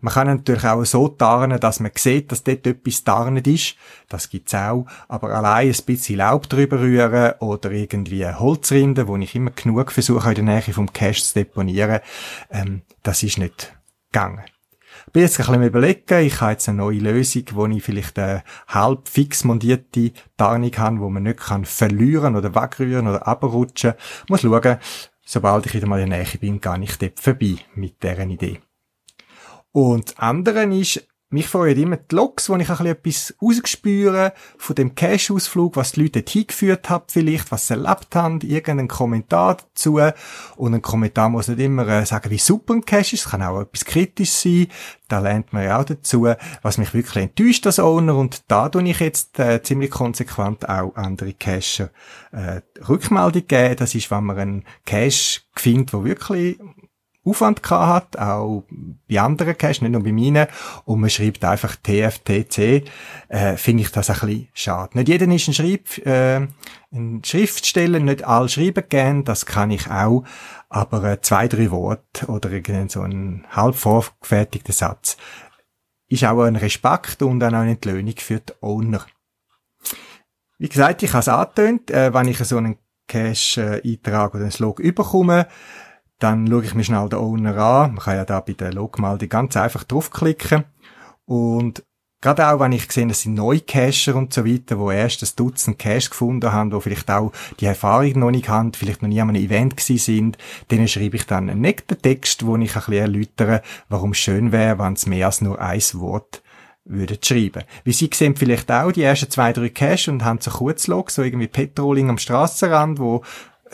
man 0.00 0.14
kann 0.14 0.26
natürlich 0.26 0.64
auch 0.64 0.84
so 0.84 1.08
tarnen, 1.08 1.60
dass 1.60 1.80
man 1.80 1.90
sieht, 1.94 2.30
dass 2.32 2.44
dort 2.44 2.66
etwas 2.66 3.04
tarnet 3.04 3.46
ist. 3.46 3.76
Das 4.08 4.28
gibt's 4.28 4.54
auch. 4.54 4.86
Aber 5.08 5.30
allein 5.30 5.68
ein 5.68 5.84
bisschen 5.86 6.18
Laub 6.18 6.48
drüber 6.48 6.80
rühren 6.80 7.34
oder 7.40 7.70
irgendwie 7.70 8.26
Holzrinde, 8.26 9.08
wo 9.08 9.16
ich 9.16 9.34
immer 9.34 9.50
genug 9.50 9.92
versuche, 9.92 10.30
in 10.30 10.46
der 10.46 10.56
Nähe 10.56 10.74
vom 10.74 10.92
Cache 10.92 11.22
zu 11.22 11.34
deponieren, 11.34 12.00
ähm, 12.50 12.82
das 13.02 13.22
ist 13.22 13.38
nicht 13.38 13.76
gegangen 14.12 14.44
bin 15.12 15.22
jetzt 15.22 15.38
ein 15.40 15.46
bisschen 15.46 15.62
überlegen, 15.62 16.20
ich 16.20 16.40
habe 16.40 16.52
jetzt 16.52 16.68
eine 16.68 16.78
neue 16.78 16.98
Lösung, 16.98 17.44
wo 17.52 17.66
ich 17.66 17.82
vielleicht 17.82 18.18
eine 18.18 18.42
halb 18.68 19.08
fix 19.08 19.44
montierte 19.44 20.12
Tarnung 20.36 20.76
habe, 20.76 21.00
wo 21.00 21.08
man 21.08 21.22
nicht 21.22 21.40
kann 21.40 21.64
verlieren 21.64 22.36
oder 22.36 22.54
wegrühren 22.54 23.08
oder 23.08 23.26
abrutschen. 23.26 23.94
Muss 24.28 24.42
schauen, 24.42 24.78
sobald 25.24 25.66
ich 25.66 25.74
wieder 25.74 25.86
mal 25.86 26.00
in 26.00 26.10
der 26.10 26.18
Nähe 26.18 26.38
bin, 26.38 26.60
gehe 26.60 26.82
ich 26.82 26.98
dort 26.98 27.20
vorbei 27.20 27.56
mit 27.74 28.02
deren 28.02 28.30
Idee. 28.30 28.60
Und 29.78 30.08
das 30.08 30.18
andere 30.18 30.64
ist, 30.74 31.06
mich 31.30 31.46
freuen 31.46 31.78
immer 31.78 31.98
die 31.98 32.16
Logs, 32.16 32.48
wo 32.48 32.56
ich 32.56 32.68
ein 32.68 32.76
bisschen 32.76 32.86
etwas 32.86 33.34
rausgespüre 33.40 34.32
von 34.56 34.74
dem 34.74 34.96
Cache-Ausflug, 34.96 35.76
was 35.76 35.92
die 35.92 36.02
Leute 36.02 36.24
hingeführt 36.26 36.90
haben 36.90 37.04
vielleicht, 37.06 37.52
was 37.52 37.68
sie 37.68 37.74
erlebt 37.74 38.12
haben, 38.16 38.40
irgendeinen 38.40 38.88
Kommentar 38.88 39.58
dazu. 39.58 40.00
Und 40.56 40.74
ein 40.74 40.82
Kommentar 40.82 41.28
muss 41.28 41.46
nicht 41.46 41.60
immer 41.60 41.86
äh, 41.86 42.04
sagen, 42.04 42.28
wie 42.30 42.38
super 42.38 42.74
ein 42.74 42.84
Cache 42.84 43.14
ist, 43.14 43.26
es 43.26 43.30
kann 43.30 43.42
auch 43.42 43.60
etwas 43.60 43.84
kritisch 43.84 44.32
sein. 44.32 44.66
Da 45.06 45.20
lernt 45.20 45.52
man 45.52 45.62
ja 45.62 45.78
auch 45.78 45.84
dazu, 45.84 46.26
was 46.62 46.78
mich 46.78 46.92
wirklich 46.92 47.22
enttäuscht 47.22 47.64
als 47.66 47.78
Owner. 47.78 48.16
Und 48.16 48.50
da 48.50 48.68
tue 48.68 48.82
ich 48.82 48.98
jetzt 48.98 49.38
äh, 49.38 49.62
ziemlich 49.62 49.92
konsequent 49.92 50.68
auch 50.68 50.96
andere 50.96 51.34
Cacher 51.34 51.90
äh, 52.32 52.62
Rückmeldung 52.88 53.46
geben. 53.46 53.76
Das 53.76 53.94
ist, 53.94 54.10
wenn 54.10 54.24
man 54.24 54.38
einen 54.38 54.64
Cache 54.86 55.42
findet, 55.54 55.92
der 55.92 56.02
wirklich 56.02 56.58
Aufwand 57.28 57.62
gehabt 57.62 58.16
hat, 58.16 58.18
auch 58.18 58.64
bei 59.08 59.20
anderen 59.20 59.56
Caches, 59.56 59.82
nicht 59.82 59.92
nur 59.92 60.02
bei 60.02 60.12
meinen, 60.12 60.46
und 60.84 61.00
man 61.00 61.10
schreibt 61.10 61.44
einfach 61.44 61.76
TFTC, 61.76 62.84
äh, 63.28 63.56
finde 63.56 63.82
ich 63.82 63.90
das 63.90 64.10
ein 64.10 64.18
bisschen 64.20 64.48
schade. 64.54 64.98
Nicht 64.98 65.08
jeder 65.08 65.26
ist 65.28 65.48
ein, 65.48 65.54
Schreib, 65.54 66.06
äh, 66.06 66.46
ein 66.92 67.22
Schriftsteller, 67.24 68.00
nicht 68.00 68.24
alle 68.24 68.48
schreiben 68.48 68.84
gern, 68.88 69.24
das 69.24 69.46
kann 69.46 69.70
ich 69.70 69.90
auch, 69.90 70.24
aber 70.68 71.04
äh, 71.04 71.20
zwei, 71.20 71.48
drei 71.48 71.70
Worte 71.70 72.26
oder 72.26 72.50
so 72.88 73.02
ein 73.02 73.44
halb 73.50 73.74
vorgefertigter 73.74 74.72
Satz 74.72 75.16
ist 76.08 76.24
auch 76.24 76.42
ein 76.42 76.56
Respekt 76.56 77.22
und 77.22 77.42
auch 77.42 77.52
eine 77.52 77.70
Entlöhnung 77.70 78.14
für 78.16 78.40
die 78.40 78.52
Owner. 78.60 79.04
Wie 80.58 80.68
gesagt, 80.68 81.02
ich 81.02 81.12
habe 81.12 81.20
es 81.20 81.28
angetönt, 81.28 81.90
äh, 81.90 82.12
wenn 82.12 82.28
ich 82.28 82.38
so 82.38 82.56
einen 82.56 82.78
Cache-Eintrag 83.06 84.34
oder 84.34 84.44
ein 84.44 84.52
Log 84.58 84.80
überkomme, 84.80 85.46
dann 86.18 86.46
schaue 86.46 86.64
ich 86.64 86.74
mir 86.74 86.84
schnell 86.84 87.08
den 87.08 87.18
Owner 87.18 87.56
an. 87.56 87.94
Man 87.94 88.02
kann 88.02 88.16
ja 88.16 88.24
da 88.24 88.40
bei 88.40 88.52
der 88.52 88.72
Logmeldung 88.72 89.28
ganz 89.28 89.56
einfach 89.56 89.84
draufklicken. 89.84 90.64
Und 91.24 91.84
gerade 92.20 92.48
auch, 92.48 92.60
wenn 92.60 92.72
ich 92.72 92.90
sehe, 92.90 93.08
es 93.08 93.22
sind 93.22 93.34
neue 93.34 93.60
Cacher 93.60 94.16
und 94.16 94.32
so 94.32 94.44
weiter, 94.44 94.78
wo 94.78 94.90
erst 94.90 95.22
ein 95.22 95.28
Dutzend 95.36 95.78
Cache 95.78 96.10
gefunden 96.10 96.52
haben, 96.52 96.72
wo 96.72 96.80
vielleicht 96.80 97.10
auch 97.10 97.32
die 97.60 97.66
Erfahrung 97.66 98.18
noch 98.18 98.30
nicht 98.30 98.48
haben, 98.48 98.72
vielleicht 98.72 99.02
noch 99.02 99.08
nie 99.08 99.20
an 99.20 99.28
einem 99.28 99.42
Event 99.42 99.76
gewesen 99.76 99.98
sind, 99.98 100.38
denen 100.70 100.88
schreibe 100.88 101.16
ich 101.16 101.26
dann 101.26 101.48
einen 101.48 101.60
netten 101.60 102.00
Text, 102.00 102.44
wo 102.44 102.56
ich 102.56 102.74
ein 102.74 102.80
bisschen 102.80 102.94
erläutere, 102.94 103.62
warum 103.88 104.12
es 104.12 104.18
schön 104.18 104.50
wäre, 104.50 104.78
wenn 104.78 104.94
es 104.94 105.06
mehr 105.06 105.26
als 105.26 105.40
nur 105.40 105.60
ein 105.60 105.80
Wort 105.94 106.42
würden 106.84 107.18
schreiben. 107.22 107.64
Wie 107.84 107.92
Sie 107.92 108.10
sehen 108.12 108.34
vielleicht 108.34 108.72
auch 108.72 108.90
die 108.92 109.02
ersten 109.02 109.30
zwei, 109.30 109.52
drei 109.52 109.68
Cache 109.68 110.10
und 110.10 110.24
haben 110.24 110.40
so 110.40 110.50
Kurzlog, 110.50 111.10
so 111.10 111.22
irgendwie 111.22 111.46
Petroling 111.46 112.08
am 112.08 112.18
Strassenrand, 112.18 112.98
wo 112.98 113.22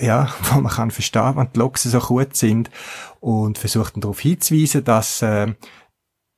ja, 0.00 0.32
wo 0.52 0.60
man 0.60 0.72
kann 0.72 0.90
verstehen, 0.90 1.36
wenn 1.36 1.48
die 1.54 1.58
Logs 1.58 1.82
so 1.84 1.98
gut 1.98 2.36
sind 2.36 2.70
und 3.20 3.58
versucht 3.58 3.94
dann 3.94 4.02
darauf 4.02 4.20
hinzuweisen, 4.20 4.84
dass 4.84 5.22
äh, 5.22 5.54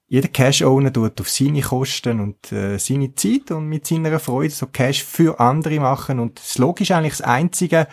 jeder 0.09 0.29
Cash-Owner 0.29 0.93
tut 0.93 1.21
auf 1.21 1.29
seine 1.29 1.63
Kosten 1.63 2.21
und 2.21 2.53
äh, 2.53 2.79
seine 2.79 3.15
Zeit 3.15 3.51
und 3.51 3.69
mit 3.69 3.87
seiner 3.87 4.21
Freude 4.21 4.51
so 4.51 4.67
Cash 4.67 5.03
für 5.03 5.41
andere 5.41 5.81
machen 5.81 6.21
und 6.21 6.39
das 6.39 6.59
Log 6.59 6.81
ist 6.81 6.93
eigentlich 6.93 7.17
das 7.17 7.23
einzige 7.23 7.89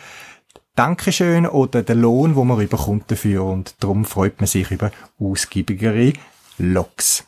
Dankeschön 0.76 1.46
oder 1.46 1.84
der 1.84 1.96
Lohn, 1.96 2.36
wo 2.36 2.44
man 2.44 2.60
überkommt 2.60 3.10
dafür 3.10 3.44
und 3.44 3.76
darum 3.80 4.06
freut 4.06 4.40
man 4.40 4.48
sich 4.48 4.72
über 4.72 4.92
ausgiebigere 5.20 6.14
Logs. 6.58 7.26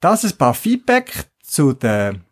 Das 0.00 0.24
ist 0.24 0.34
ein 0.34 0.38
paar 0.38 0.54
Feedback 0.54 1.28
zu 1.42 1.72
den 1.72 2.24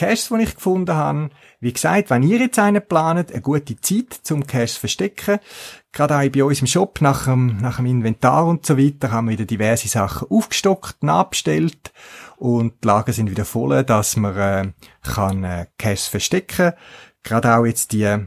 Caches, 0.00 0.30
die 0.30 0.42
ich 0.42 0.54
gefunden 0.54 0.96
habe. 0.96 1.28
Wie 1.60 1.74
gesagt, 1.74 2.08
wenn 2.08 2.22
ihr 2.22 2.38
jetzt 2.38 2.58
einen 2.58 2.80
planet, 2.80 3.32
eine 3.32 3.42
gute 3.42 3.78
Zeit 3.82 4.18
zum 4.22 4.46
Cash 4.46 4.74
zu 4.74 4.80
verstecken, 4.80 5.40
gerade 5.92 6.16
auch 6.16 6.32
bei 6.32 6.42
uns 6.42 6.62
im 6.62 6.66
Shop 6.66 7.02
nach 7.02 7.26
dem, 7.26 7.58
nach 7.58 7.76
dem 7.76 7.84
Inventar 7.84 8.46
und 8.46 8.64
so 8.64 8.78
weiter, 8.78 9.12
haben 9.12 9.26
wir 9.26 9.32
wieder 9.32 9.44
diverse 9.44 9.88
Sachen 9.88 10.28
aufgestockt, 10.30 11.02
nachbestellt 11.02 11.92
und 12.38 12.82
die 12.82 12.86
Lager 12.86 13.12
sind 13.12 13.30
wieder 13.30 13.44
voll, 13.44 13.84
dass 13.84 14.16
man 14.16 14.36
äh, 14.38 14.72
kann 15.02 15.44
äh, 15.44 15.66
Cash 15.76 16.08
verstecken. 16.08 16.72
Gerade 17.22 17.54
auch 17.54 17.66
jetzt 17.66 17.92
die 17.92 18.26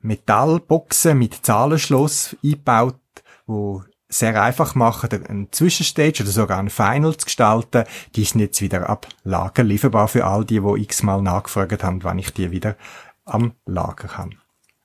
Metallboxen 0.00 1.18
mit 1.18 1.44
Zahlenschloss 1.44 2.34
eingebaut, 2.42 2.98
wo 3.46 3.82
sehr 4.18 4.40
einfach 4.40 4.74
machen, 4.74 5.10
einen 5.28 5.52
Zwischenstage 5.52 6.22
oder 6.22 6.30
sogar 6.30 6.58
ein 6.58 6.70
Final 6.70 7.16
zu 7.16 7.24
gestalten. 7.26 7.84
Die 8.14 8.24
sind 8.24 8.40
jetzt 8.40 8.60
wieder 8.60 8.88
ab 8.88 9.08
Lager 9.24 9.64
lieferbar 9.64 10.08
für 10.08 10.24
all 10.24 10.44
die, 10.44 10.60
die 10.60 10.82
x-mal 10.82 11.20
nachgefragt 11.22 11.82
haben, 11.82 12.04
wann 12.04 12.18
ich 12.18 12.32
die 12.32 12.50
wieder 12.50 12.76
am 13.24 13.52
Lager 13.66 14.16
habe. 14.16 14.36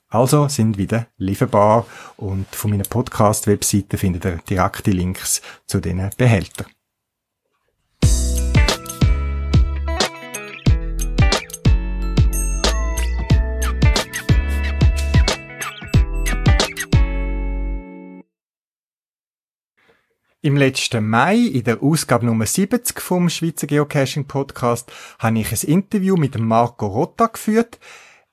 Also 0.10 0.48
sind 0.48 0.78
wieder 0.78 1.06
lieferbar 1.18 1.86
und 2.18 2.48
von 2.56 2.72
meiner 2.72 2.84
Podcast-Webseite 2.84 3.98
findet 3.98 4.26
ihr 4.26 4.40
direkte 4.50 4.90
Links 4.90 5.42
zu 5.68 5.80
diesen 5.80 6.10
Behältern. 6.18 6.66
Im 20.42 20.56
letzten 20.56 21.06
Mai, 21.06 21.36
in 21.36 21.66
der 21.66 21.84
Ausgabe 21.84 22.26
Nummer 22.26 22.46
70 22.46 23.02
vom 23.02 23.28
Schweizer 23.28 23.68
Geocaching 23.68 24.24
Podcast, 24.24 24.90
habe 25.20 25.38
ich 25.38 25.52
ein 25.52 25.70
Interview 25.70 26.16
mit 26.16 26.40
Marco 26.40 26.88
Rotta 26.88 27.28
geführt. 27.28 27.78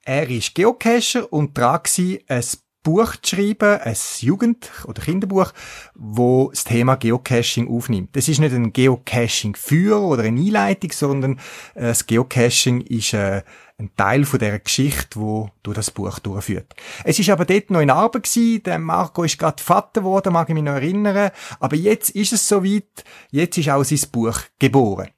Er 0.05 0.31
ist 0.31 0.55
Geocacher 0.55 1.33
und 1.33 1.59
dran 1.59 1.81
ein 2.29 2.45
Buch 2.85 3.17
zu 3.21 3.35
schreiben, 3.35 3.81
ein 3.81 3.97
Jugend- 4.21 4.71
oder 4.87 5.03
Kinderbuch, 5.03 5.53
wo 5.97 6.51
das 6.51 6.63
Thema 6.63 6.95
Geocaching 6.95 7.69
aufnimmt. 7.69 8.15
Das 8.15 8.29
ist 8.29 8.39
nicht 8.39 8.55
ein 8.55 8.73
Geocaching-Führer 8.73 10.03
oder 10.03 10.23
eine 10.23 10.41
Einleitung, 10.41 10.93
sondern 10.93 11.41
äh, 11.75 11.89
das 11.89 12.07
Geocaching 12.07 12.83
ist 12.83 13.15
äh, 13.15 13.43
ein 13.79 13.91
Teil 13.95 14.25
von 14.25 14.39
der 14.39 14.59
Geschichte, 14.59 15.21
wo 15.21 15.51
durch 15.63 15.77
das 15.77 15.91
Buch 15.91 16.19
durchführt. 16.19 16.75
Es 17.05 17.19
ist 17.19 17.29
aber 17.29 17.45
dort 17.45 17.71
noch 17.71 17.81
in 17.81 17.91
Arbeit 17.91 18.23
gewesen. 18.25 18.63
Der 18.63 18.79
Marco 18.79 19.23
ist 19.23 19.39
gerade 19.39 19.63
Vater 19.63 20.01
geworden, 20.01 20.33
mag 20.33 20.49
ich 20.49 20.55
mich 20.55 20.65
noch 20.65 20.73
erinnern. 20.73 21.31
Aber 21.61 21.77
jetzt 21.77 22.11
ist 22.11 22.33
es 22.33 22.49
soweit. 22.49 23.05
Jetzt 23.31 23.59
ist 23.59 23.69
auch 23.69 23.85
sein 23.85 24.01
Buch 24.11 24.41
geboren. 24.59 25.11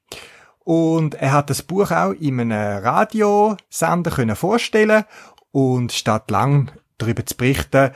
Und 0.59 1.15
er 1.15 1.31
hat 1.31 1.49
das 1.49 1.63
Buch 1.63 1.91
auch 1.91 2.11
in 2.11 2.39
einem 2.39 2.83
Radiosender 2.83 4.11
können 4.11 4.35
vorstellen 4.35 5.05
und 5.51 5.91
statt 5.91 6.29
lang 6.29 6.71
darüber 6.97 7.25
zu 7.25 7.35
berichten, 7.35 7.91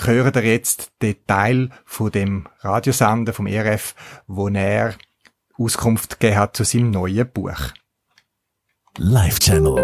hören 0.00 0.34
wir 0.34 0.44
jetzt 0.44 0.90
den 1.00 1.14
Teil 1.26 1.70
von 1.84 2.10
dem 2.10 2.48
Radiosender 2.60 3.32
vom 3.32 3.46
ERF, 3.46 3.94
wo 4.26 4.48
er 4.48 4.94
Auskunft 5.56 6.18
gegeben 6.18 6.38
hat 6.38 6.56
zu 6.56 6.64
seinem 6.64 6.90
neuen 6.90 7.30
Buch. 7.30 7.72
Live 8.98 9.38
Channel. 9.38 9.78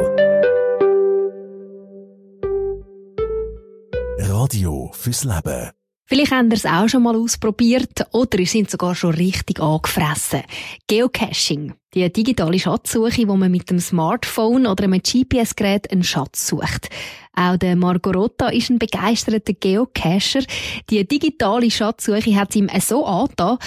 Radio 4.19 4.91
fürs 4.93 5.25
Leben. 5.25 5.71
Vielleicht 6.05 6.31
haben 6.31 6.51
ihr 6.51 6.57
es 6.57 6.67
auch 6.67 6.89
schon 6.89 7.05
mal 7.05 7.17
ausprobiert 7.17 8.07
oder 8.13 8.39
ihr 8.39 8.47
sind 8.47 8.71
sogar 8.71 8.95
schon 8.95 9.15
richtig 9.15 9.61
angefressen. 9.61 10.43
Geocaching. 10.89 11.75
Die 11.95 12.13
digitale 12.13 12.59
Schatzsuche, 12.59 13.27
wo 13.29 13.37
man 13.37 13.51
mit 13.51 13.71
dem 13.71 13.81
Smartphone 13.81 14.67
oder 14.67 14.85
einem 14.85 15.01
GPS-Gerät 15.01 15.91
einen 15.91 16.05
Schatz 16.05 16.47
sucht. 16.47 16.91
Auch 17.35 17.57
der 17.57 17.77
Margot 17.77 18.15
Rotta 18.15 18.49
ist 18.49 18.69
ein 18.69 18.79
begeisterter 18.79 19.53
Geocacher. 19.53 20.41
Die 20.91 21.07
digitale 21.07 21.71
Schatzsuche 21.71 22.37
hat 22.37 22.57
ihm 22.57 22.69
so 22.81 23.07
angetan, 23.07 23.59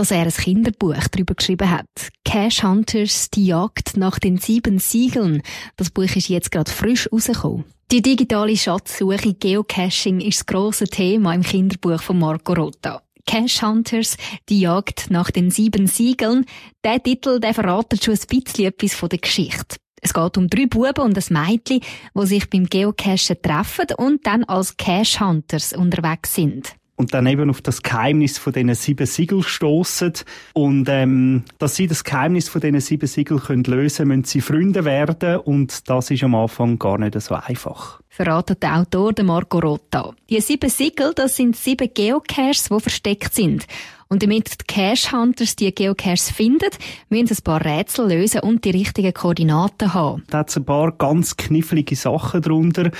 dass 0.00 0.12
er 0.12 0.22
ein 0.22 0.30
Kinderbuch 0.30 1.08
darüber 1.10 1.34
geschrieben 1.34 1.70
hat. 1.70 1.84
Cash 2.24 2.62
Hunters, 2.62 3.28
die 3.28 3.44
Jagd 3.44 3.98
nach 3.98 4.18
den 4.18 4.38
sieben 4.38 4.78
Siegeln. 4.78 5.42
Das 5.76 5.90
Buch 5.90 6.16
ist 6.16 6.30
jetzt 6.30 6.50
gerade 6.50 6.70
frisch 6.70 7.06
rausgekommen. 7.12 7.66
Die 7.92 8.00
digitale 8.00 8.56
Schatzsuche 8.56 9.34
Geocaching 9.34 10.22
ist 10.22 10.38
das 10.38 10.46
grosse 10.46 10.86
Thema 10.86 11.34
im 11.34 11.42
Kinderbuch 11.42 12.00
von 12.00 12.18
Marco 12.18 12.54
Rotta. 12.54 13.02
Cash 13.26 13.60
Hunters, 13.60 14.16
die 14.48 14.60
Jagd 14.60 15.10
nach 15.10 15.30
den 15.30 15.50
sieben 15.50 15.86
Siegeln. 15.86 16.46
Der 16.82 17.02
Titel, 17.02 17.38
der 17.38 17.52
verratet 17.52 18.02
schon 18.02 18.14
ein 18.14 18.26
bisschen 18.26 18.68
etwas 18.68 18.94
von 18.94 19.10
der 19.10 19.18
Geschichte. 19.18 19.76
Es 20.00 20.14
geht 20.14 20.38
um 20.38 20.48
drei 20.48 20.64
Buben 20.64 21.04
und 21.04 21.18
ein 21.18 21.46
Mädchen, 21.46 21.82
die 22.14 22.26
sich 22.26 22.48
beim 22.48 22.64
Geocachen 22.64 23.36
treffen 23.42 23.84
und 23.98 24.26
dann 24.26 24.44
als 24.44 24.78
Cash 24.78 25.20
Hunters 25.20 25.74
unterwegs 25.74 26.34
sind 26.34 26.79
und 27.00 27.14
dann 27.14 27.26
eben 27.26 27.48
auf 27.48 27.62
das 27.62 27.82
Geheimnis 27.82 28.36
von 28.36 28.52
diesen 28.52 28.74
sieben 28.74 29.06
Siegel 29.06 29.42
stoßen 29.42 30.12
und 30.52 30.86
ähm, 30.90 31.44
dass 31.58 31.74
sie 31.74 31.86
das 31.86 32.04
Geheimnis 32.04 32.50
von 32.50 32.60
diesen 32.60 32.80
sieben 32.80 33.06
Siegel 33.06 33.38
können 33.38 33.64
lösen, 33.64 34.06
müssen 34.06 34.24
sie 34.24 34.42
Freunde 34.42 34.84
werden 34.84 35.38
und 35.38 35.88
das 35.88 36.10
ist 36.10 36.22
am 36.22 36.34
Anfang 36.34 36.78
gar 36.78 36.98
nicht 36.98 37.18
so 37.18 37.34
einfach. 37.34 38.00
Verratet 38.10 38.62
der 38.62 38.76
Autor 38.76 39.14
Marco 39.22 39.60
Rotta. 39.60 40.12
Die 40.28 40.40
sieben 40.40 40.68
Siegel, 40.68 41.12
das 41.14 41.36
sind 41.36 41.56
sieben 41.56 41.88
Geocaches, 41.92 42.68
die 42.68 42.80
versteckt 42.80 43.34
sind. 43.34 43.66
Und 44.08 44.22
damit 44.22 44.50
die 44.60 44.66
Cache 44.66 45.12
Hunters 45.16 45.56
die 45.56 45.72
Geocaches 45.72 46.30
finden, 46.30 46.68
müssen 47.08 47.28
sie 47.28 47.36
ein 47.36 47.44
paar 47.44 47.64
Rätsel 47.64 48.08
lösen 48.08 48.40
und 48.40 48.64
die 48.64 48.70
richtigen 48.70 49.14
Koordinaten 49.14 49.94
haben. 49.94 50.24
Da 50.28 50.38
hat 50.38 50.54
ein 50.54 50.64
paar 50.64 50.92
ganz 50.92 51.36
knifflige 51.36 51.96
Sachen 51.96 52.42
drunter. 52.42 52.90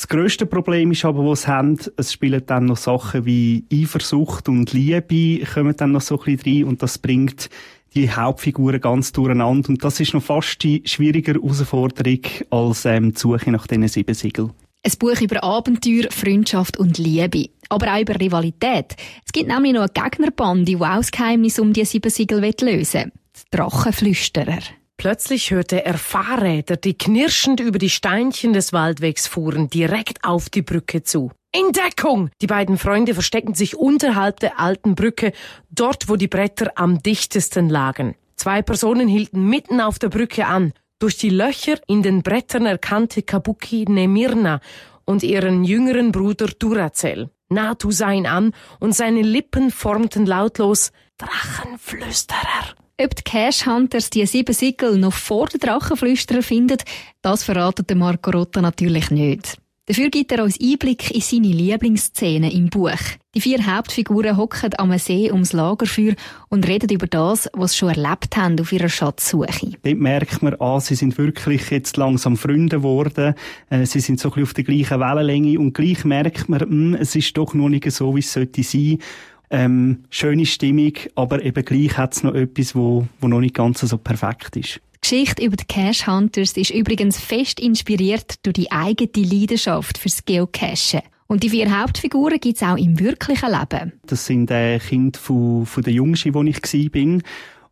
Das 0.00 0.08
grösste 0.08 0.46
Problem 0.46 0.92
ist 0.92 1.04
aber, 1.04 1.26
was 1.26 1.42
sie 1.42 1.48
haben, 1.48 1.78
es 1.98 2.14
spielen 2.14 2.42
dann 2.46 2.64
noch 2.64 2.78
Sachen 2.78 3.26
wie 3.26 3.66
Eifersucht 3.70 4.48
und 4.48 4.72
Liebe 4.72 5.44
kommen 5.44 5.76
dann 5.76 5.92
noch 5.92 6.00
so 6.00 6.18
ein 6.18 6.36
bisschen 6.36 6.56
rein 6.56 6.64
und 6.64 6.82
das 6.82 6.96
bringt 6.96 7.50
die 7.94 8.10
Hauptfiguren 8.10 8.80
ganz 8.80 9.12
durcheinander 9.12 9.68
und 9.68 9.84
das 9.84 10.00
ist 10.00 10.14
noch 10.14 10.22
fast 10.22 10.62
die 10.62 10.80
schwierigere 10.86 11.38
Herausforderung 11.42 12.20
als 12.48 12.86
ähm, 12.86 13.12
die 13.12 13.18
Suche 13.18 13.50
nach 13.50 13.66
diesen 13.66 13.88
sieben 13.88 14.14
Siegeln. 14.14 14.52
Ein 14.82 14.92
Buch 14.98 15.20
über 15.20 15.44
Abenteuer, 15.44 16.10
Freundschaft 16.10 16.78
und 16.78 16.96
Liebe. 16.96 17.50
Aber 17.68 17.94
auch 17.94 18.00
über 18.00 18.18
Rivalität. 18.18 18.96
Es 19.26 19.32
gibt 19.32 19.48
nämlich 19.48 19.74
noch 19.74 19.82
eine 19.82 19.92
Gegnerbande, 19.92 20.64
die 20.64 20.76
auch 20.76 20.96
das 20.96 21.10
Geheimnis 21.10 21.58
um 21.58 21.74
die 21.74 21.84
sieben 21.84 22.10
Siegel 22.10 22.40
lösen 22.40 22.62
will. 22.62 23.12
Die 23.36 23.54
Drachenflüsterer. 23.54 24.60
Plötzlich 25.00 25.50
hörte 25.50 25.82
er 25.86 25.96
Fahrräder, 25.96 26.76
die 26.76 26.92
knirschend 26.92 27.58
über 27.58 27.78
die 27.78 27.88
Steinchen 27.88 28.52
des 28.52 28.74
Waldwegs 28.74 29.26
fuhren, 29.26 29.70
direkt 29.70 30.24
auf 30.24 30.50
die 30.50 30.60
Brücke 30.60 31.02
zu. 31.02 31.30
In 31.56 31.72
Deckung! 31.72 32.28
Die 32.42 32.46
beiden 32.46 32.76
Freunde 32.76 33.14
versteckten 33.14 33.54
sich 33.54 33.74
unterhalb 33.74 34.40
der 34.40 34.60
alten 34.60 34.94
Brücke, 34.94 35.32
dort 35.70 36.10
wo 36.10 36.16
die 36.16 36.28
Bretter 36.28 36.72
am 36.74 37.02
dichtesten 37.02 37.70
lagen. 37.70 38.14
Zwei 38.36 38.60
Personen 38.60 39.08
hielten 39.08 39.48
mitten 39.48 39.80
auf 39.80 39.98
der 39.98 40.10
Brücke 40.10 40.44
an. 40.44 40.74
Durch 40.98 41.16
die 41.16 41.30
Löcher 41.30 41.80
in 41.86 42.02
den 42.02 42.22
Brettern 42.22 42.66
erkannte 42.66 43.22
Kabuki 43.22 43.86
Nemirna 43.88 44.60
und 45.06 45.22
ihren 45.22 45.64
jüngeren 45.64 46.12
Bruder 46.12 46.48
Duracell. 46.58 47.30
Natu 47.48 47.90
sah 47.90 48.12
ihn 48.12 48.26
an 48.26 48.52
und 48.80 48.94
seine 48.94 49.22
Lippen 49.22 49.70
formten 49.70 50.26
lautlos 50.26 50.92
Drachenflüsterer. 51.16 52.74
Ob 53.02 53.16
die 53.16 53.22
Cash 53.22 53.64
Hunters 53.64 54.10
die 54.10 54.26
sieben 54.26 54.54
Siegel 54.54 54.98
noch 54.98 55.14
vor 55.14 55.46
den 55.46 55.60
Drachenflüsterer 55.60 56.42
finden, 56.42 56.76
das 57.22 57.44
verratet 57.44 57.94
Marco 57.94 58.30
Rotta 58.30 58.60
natürlich 58.60 59.10
nicht. 59.10 59.56
Dafür 59.86 60.10
gibt 60.10 60.30
er 60.32 60.44
uns 60.44 60.60
Einblick 60.60 61.10
in 61.10 61.22
seine 61.22 61.48
Lieblingsszenen 61.48 62.50
im 62.50 62.68
Buch. 62.68 63.00
Die 63.34 63.40
vier 63.40 63.64
Hauptfiguren 63.64 64.36
hocken 64.36 64.72
am 64.76 64.96
See 64.98 65.32
ums 65.32 65.52
Lagerfeuer 65.54 66.14
und 66.48 66.68
reden 66.68 66.90
über 66.90 67.06
das, 67.06 67.48
was 67.54 67.72
sie 67.72 67.78
schon 67.78 67.88
erlebt 67.88 68.36
haben 68.36 68.60
auf 68.60 68.70
ihrer 68.70 68.88
Schatzsuche. 68.88 69.72
Dort 69.82 69.98
merkt 69.98 70.42
man, 70.42 70.56
ah, 70.60 70.78
sie 70.78 70.94
sind 70.94 71.16
wirklich 71.16 71.70
jetzt 71.70 71.96
langsam 71.96 72.36
Freunde 72.36 72.76
geworden. 72.76 73.34
Äh, 73.70 73.86
sie 73.86 74.00
sind 74.00 74.20
so 74.20 74.28
ein 74.28 74.34
bisschen 74.34 74.42
auf 74.42 74.54
der 74.54 74.64
gleichen 74.64 75.00
Wellenlänge 75.00 75.58
und 75.58 75.72
gleich 75.72 76.04
merkt 76.04 76.48
man, 76.48 76.60
mh, 76.60 76.66
hm, 76.68 76.94
es 77.00 77.16
ist 77.16 77.36
doch 77.38 77.54
noch 77.54 77.68
nicht 77.70 77.90
so, 77.90 78.14
wie 78.14 78.20
es 78.20 78.32
sollte 78.32 78.62
sein 78.62 78.98
ähm, 79.50 80.04
schöne 80.10 80.46
Stimmung, 80.46 80.92
aber 81.14 81.42
eben 81.42 81.64
gleich 81.64 81.98
hat 81.98 82.14
es 82.14 82.22
noch 82.22 82.34
etwas, 82.34 82.74
wo, 82.74 83.06
wo 83.20 83.28
noch 83.28 83.40
nicht 83.40 83.54
ganz 83.54 83.80
so 83.80 83.98
perfekt 83.98 84.56
ist. 84.56 84.80
Die 84.94 85.00
Geschichte 85.02 85.44
über 85.44 85.56
die 85.56 85.64
Cash 85.64 86.06
Hunters 86.06 86.52
ist 86.52 86.70
übrigens 86.70 87.18
fest 87.18 87.58
inspiriert 87.58 88.34
durch 88.44 88.54
die 88.54 88.70
eigene 88.70 89.10
Leidenschaft 89.16 89.98
fürs 89.98 90.24
Geocachen. 90.24 91.00
Und 91.26 91.42
die 91.42 91.50
vier 91.50 91.80
Hauptfiguren 91.80 92.40
gibt 92.40 92.56
es 92.56 92.62
auch 92.62 92.76
im 92.76 92.98
wirklichen 92.98 93.50
Leben. 93.50 93.92
Das 94.04 94.26
sind 94.26 94.50
äh, 94.50 94.78
Kinder 94.78 95.18
von, 95.18 95.64
von 95.64 95.82
der 95.82 95.92
Jungschen, 95.92 96.34
wo 96.34 96.42
ich 96.42 96.60
war. 96.60 97.20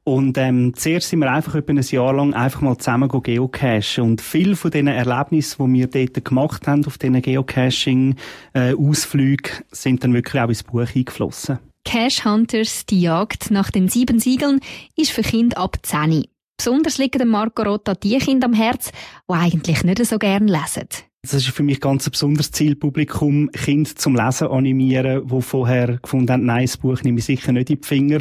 Und 0.05 0.39
ähm, 0.39 0.73
zuerst 0.75 1.11
sind 1.11 1.19
wir 1.19 1.31
einfach 1.31 1.57
etwa 1.57 1.73
ein 1.73 1.83
Jahr 1.83 2.15
lang 2.15 2.33
einfach 2.33 2.63
mal 2.63 2.79
zusammen 2.79 3.11
geocachen. 3.11 4.05
Und 4.05 4.23
viele 4.23 4.57
von 4.57 4.71
diesen 4.71 4.87
Erlebnissen, 4.87 5.67
die 5.67 5.81
wir 5.81 5.89
dort 5.89 6.25
gemacht 6.25 6.67
haben, 6.67 6.87
auf 6.87 6.97
diesen 6.97 7.21
Geocaching-Ausflügen, 7.21 9.53
äh, 9.53 9.65
sind 9.71 10.03
dann 10.03 10.15
wirklich 10.15 10.41
auch 10.41 10.49
ins 10.49 10.63
Buch 10.63 10.87
eingeflossen. 10.95 11.59
Cash 11.89 12.27
Hunters, 12.27 12.85
die 12.85 13.01
Jagd 13.01 13.51
nach 13.51 13.71
den 13.71 13.89
sieben 13.89 14.19
Siegeln, 14.19 14.61
ist 14.95 15.11
für 15.11 15.23
Kinder 15.23 15.57
ab 15.57 15.79
10. 15.83 16.27
Besonders 16.59 16.99
liegen 16.99 17.19
dem 17.19 17.29
Marco 17.29 17.63
Rotta 17.63 17.95
die 17.95 18.19
Kinder 18.19 18.47
am 18.47 18.53
Herz, 18.53 18.93
die 19.27 19.35
eigentlich 19.35 19.85
nicht 19.85 20.05
so 20.05 20.19
gerne 20.19 20.53
lesen. 20.53 20.87
Das 21.23 21.33
ist 21.33 21.49
für 21.49 21.63
mich 21.63 21.81
ganz 21.81 22.07
ein 22.07 22.11
besonderes 22.11 22.51
Zielpublikum, 22.51 23.51
Kinder 23.53 23.89
zum 23.95 24.17
Lesen 24.17 24.49
animieren, 24.49 25.27
die 25.29 25.41
vorher 25.41 25.97
gefunden 25.97 26.31
haben, 26.31 26.45
nein, 26.45 26.67
das 26.67 26.77
Buch 26.77 27.03
nehme 27.05 27.21
ich 27.21 27.25
sicher 27.25 27.53
nicht 27.53 27.71
in 27.71 27.81
die 27.81 27.87
Finger. 27.87 28.21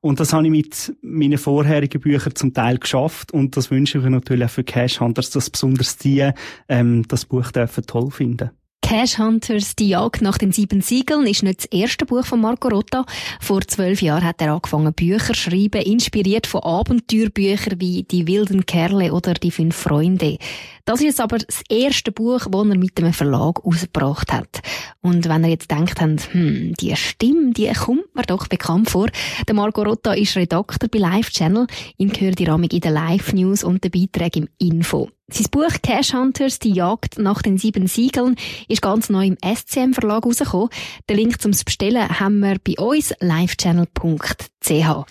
Und 0.00 0.20
das 0.20 0.32
habe 0.32 0.44
ich 0.44 0.52
mit 0.52 0.96
meinen 1.02 1.38
vorherigen 1.38 2.00
Büchern 2.00 2.36
zum 2.36 2.54
Teil 2.54 2.78
geschafft 2.78 3.32
und 3.32 3.56
das 3.56 3.72
wünsche 3.72 3.98
ich 3.98 4.04
mir 4.04 4.10
natürlich 4.10 4.44
auch 4.44 4.50
für 4.50 4.62
Cash 4.62 5.00
Hunters, 5.00 5.30
dass 5.30 5.50
besonders 5.50 5.96
die 5.96 6.30
ähm, 6.68 7.02
das 7.08 7.24
Buch 7.24 7.50
dürfen 7.50 7.84
toll 7.84 8.12
finden. 8.12 8.52
Cash 8.88 9.18
Hunters, 9.18 9.76
die 9.76 9.90
Jagd 9.90 10.22
nach 10.22 10.38
den 10.38 10.50
sieben 10.50 10.80
Siegeln, 10.80 11.26
ist 11.26 11.42
nicht 11.42 11.58
das 11.58 11.66
erste 11.66 12.06
Buch 12.06 12.24
von 12.24 12.40
Marco 12.40 12.68
Rotta. 12.68 13.04
Vor 13.38 13.60
zwölf 13.60 14.00
Jahren 14.00 14.24
hat 14.24 14.40
er 14.40 14.54
angefangen, 14.54 14.94
Bücher 14.94 15.34
zu 15.34 15.40
schreiben, 15.50 15.82
inspiriert 15.82 16.46
von 16.46 16.62
Abenteuerbüchern 16.62 17.78
wie 17.82 18.04
Die 18.04 18.26
wilden 18.26 18.64
Kerle 18.64 19.12
oder 19.12 19.34
Die 19.34 19.50
fünf 19.50 19.76
Freunde. 19.76 20.38
Das 20.86 21.02
ist 21.02 21.20
aber 21.20 21.36
das 21.36 21.60
erste 21.68 22.12
Buch, 22.12 22.46
das 22.50 22.66
er 22.66 22.78
mit 22.78 22.96
dem 22.96 23.12
Verlag 23.12 23.62
rausgebracht 23.62 24.32
hat. 24.32 24.62
Und 25.02 25.28
wenn 25.28 25.44
ihr 25.44 25.50
jetzt 25.50 25.70
denkt, 25.70 26.00
hm, 26.00 26.72
die 26.80 26.96
Stimme, 26.96 27.52
die 27.52 27.70
kommt 27.74 28.14
mir 28.14 28.22
doch 28.22 28.46
bekannt 28.46 28.88
vor. 28.88 29.08
Der 29.46 29.54
Marco 29.54 29.82
Rotta 29.82 30.14
ist 30.14 30.34
Redakteur 30.34 30.88
bei 30.88 30.98
Live 30.98 31.28
Channel. 31.28 31.66
Ihn 31.98 32.08
gehört 32.08 32.38
die 32.38 32.46
Rahmung 32.46 32.70
in 32.70 32.80
den 32.80 32.94
Live 32.94 33.34
News 33.34 33.64
und 33.64 33.84
den 33.84 33.90
Beiträgen 33.90 34.48
im 34.58 34.78
Info. 34.78 35.10
Sein 35.30 35.46
Buch 35.50 35.72
Cash 35.82 36.14
Hunters, 36.14 36.58
die 36.58 36.72
Jagd 36.72 37.18
nach 37.18 37.42
den 37.42 37.58
sieben 37.58 37.86
Siegeln, 37.86 38.36
ist 38.66 38.80
ganz 38.80 39.10
neu 39.10 39.26
im 39.26 39.36
SCM 39.44 39.92
Verlag 39.92 40.24
rausgekommen. 40.24 40.70
Den 41.06 41.16
Link 41.18 41.42
zum 41.42 41.50
Bestellen 41.50 42.18
haben 42.18 42.38
wir 42.38 42.58
bei 42.58 42.82
uns 42.82 43.12
livechannel.ch. 43.20 45.04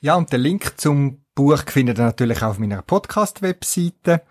Ja, 0.00 0.14
und 0.14 0.32
den 0.32 0.40
Link 0.40 0.72
zum 0.78 1.22
Buch 1.34 1.64
findet 1.66 1.98
ihr 1.98 2.04
natürlich 2.04 2.42
auf 2.42 2.58
meiner 2.58 2.80
Podcast-Webseite. 2.80 4.22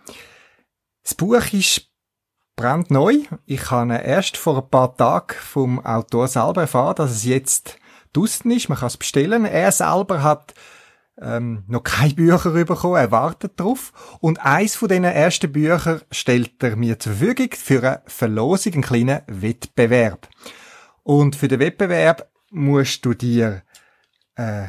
Das 1.04 1.14
Buch 1.14 1.54
ist 1.54 1.92
brandneu. 2.56 3.20
Ich 3.46 3.70
habe 3.70 3.94
erst 3.98 4.38
vor 4.38 4.58
ein 4.58 4.70
paar 4.72 4.98
Tagen 4.98 5.36
vom 5.40 5.86
Autor 5.86 6.30
selber 6.30 6.62
erfahren, 6.62 6.96
dass 6.96 7.12
es 7.12 7.26
jetzt 7.26 7.78
draussen 8.12 8.50
ist. 8.50 8.70
Man 8.70 8.80
kann 8.80 8.88
es 8.88 8.98
bestellen. 8.98 9.46
Er 9.46 9.72
selber 9.72 10.24
hat 10.24 10.56
ähm, 11.22 11.64
noch 11.68 11.84
keine 11.84 12.16
Bücher 12.16 12.50
bekommen, 12.50 12.96
er 12.96 13.12
wartet 13.12 13.60
drauf. 13.60 14.18
Und 14.20 14.44
eins 14.44 14.76
von 14.76 14.90
diesen 14.90 15.04
ersten 15.04 15.52
Büchern 15.52 16.02
stellt 16.12 16.62
er 16.64 16.76
mir 16.76 17.00
zur 17.00 17.14
Verfügung 17.14 17.50
für 17.54 17.84
eine 17.84 18.02
Verlosung, 18.08 18.74
einen 18.74 18.82
kleinen 18.82 19.22
Wettbewerb. 19.28 20.28
Und 21.04 21.36
für 21.36 21.48
den 21.48 21.60
Wettbewerb 21.60 22.30
musst 22.50 23.06
du 23.06 23.14
dir 23.14 23.64
äh, 24.36 24.68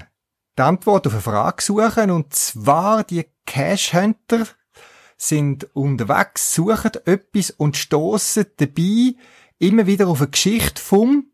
die 0.59 0.63
Antwort 0.63 1.07
auf 1.07 1.15
eine 1.15 1.23
Frage 1.23 1.63
suchen, 1.63 2.11
und 2.11 2.35
zwar 2.35 3.05
die 3.05 3.25
Cash 3.47 3.95
Hunter 3.95 4.47
sind 5.17 5.75
unterwegs, 5.75 6.55
suchen 6.55 6.93
etwas 7.07 7.51
und 7.51 7.77
stoßen 7.77 8.47
dabei 8.57 9.15
immer 9.59 9.87
wieder 9.87 10.09
auf 10.09 10.21
eine 10.21 10.31
Geschichte 10.31 10.81
vom 10.83 11.32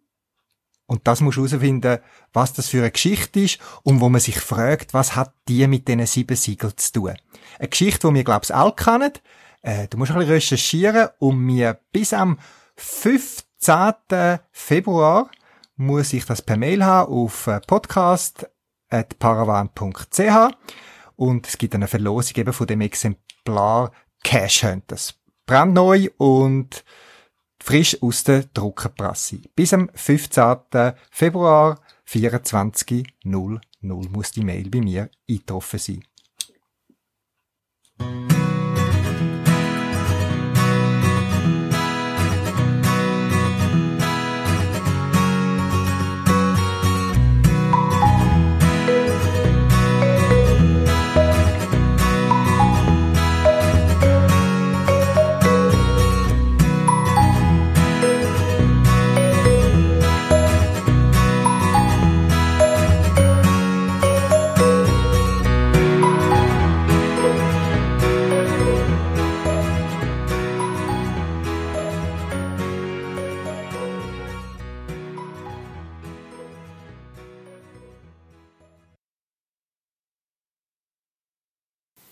und 0.88 1.06
das 1.06 1.20
muss 1.20 1.36
herausfinden, 1.36 1.98
was 2.32 2.54
das 2.54 2.68
für 2.68 2.78
eine 2.78 2.90
Geschichte 2.90 3.40
ist 3.40 3.58
und 3.82 4.00
wo 4.00 4.08
man 4.08 4.22
sich 4.22 4.40
fragt, 4.40 4.94
was 4.94 5.16
hat 5.16 5.34
die 5.46 5.66
mit 5.66 5.86
diesen 5.86 6.06
sieben 6.06 6.34
Siegeln 6.34 6.72
zu 6.76 6.92
tun. 6.92 7.14
Eine 7.58 7.68
Geschichte, 7.68 8.08
die 8.08 8.14
wir, 8.14 8.24
glaube 8.24 8.44
ich, 8.44 8.54
alle 8.54 8.72
kennen. 8.72 9.12
Äh, 9.60 9.86
du 9.88 9.98
musst 9.98 10.12
ein 10.12 10.18
bisschen 10.18 10.32
recherchieren 10.32 11.10
und 11.18 11.40
mir 11.40 11.78
bis 11.92 12.14
am 12.14 12.38
15. 12.76 14.38
Februar 14.50 15.30
muss 15.76 16.14
ich 16.14 16.24
das 16.24 16.40
per 16.40 16.56
Mail 16.56 16.82
haben 16.82 17.12
auf 17.12 17.48
äh, 17.48 17.60
podcast.paravan.ch 17.60 20.56
und 21.16 21.46
es 21.46 21.58
gibt 21.58 21.74
eine 21.74 21.86
Verlosung 21.86 22.38
eben 22.38 22.54
von 22.54 22.66
dem 22.66 22.80
Exemplar 22.80 23.92
Cash 24.24 24.64
Hunters. 24.64 25.16
Brandneu 25.44 26.08
und 26.16 26.82
frisch 27.60 28.02
aus 28.02 28.24
der 28.24 28.44
Druckerpresse. 28.54 29.40
Bis 29.54 29.72
am 29.72 29.90
15. 29.94 30.94
Februar 31.10 31.80
24.00 32.06 33.60
muss 33.80 34.32
die 34.32 34.44
Mail 34.44 34.70
bei 34.70 34.80
mir 34.80 35.10
eingetroffen 35.28 35.78
sein. 35.78 36.04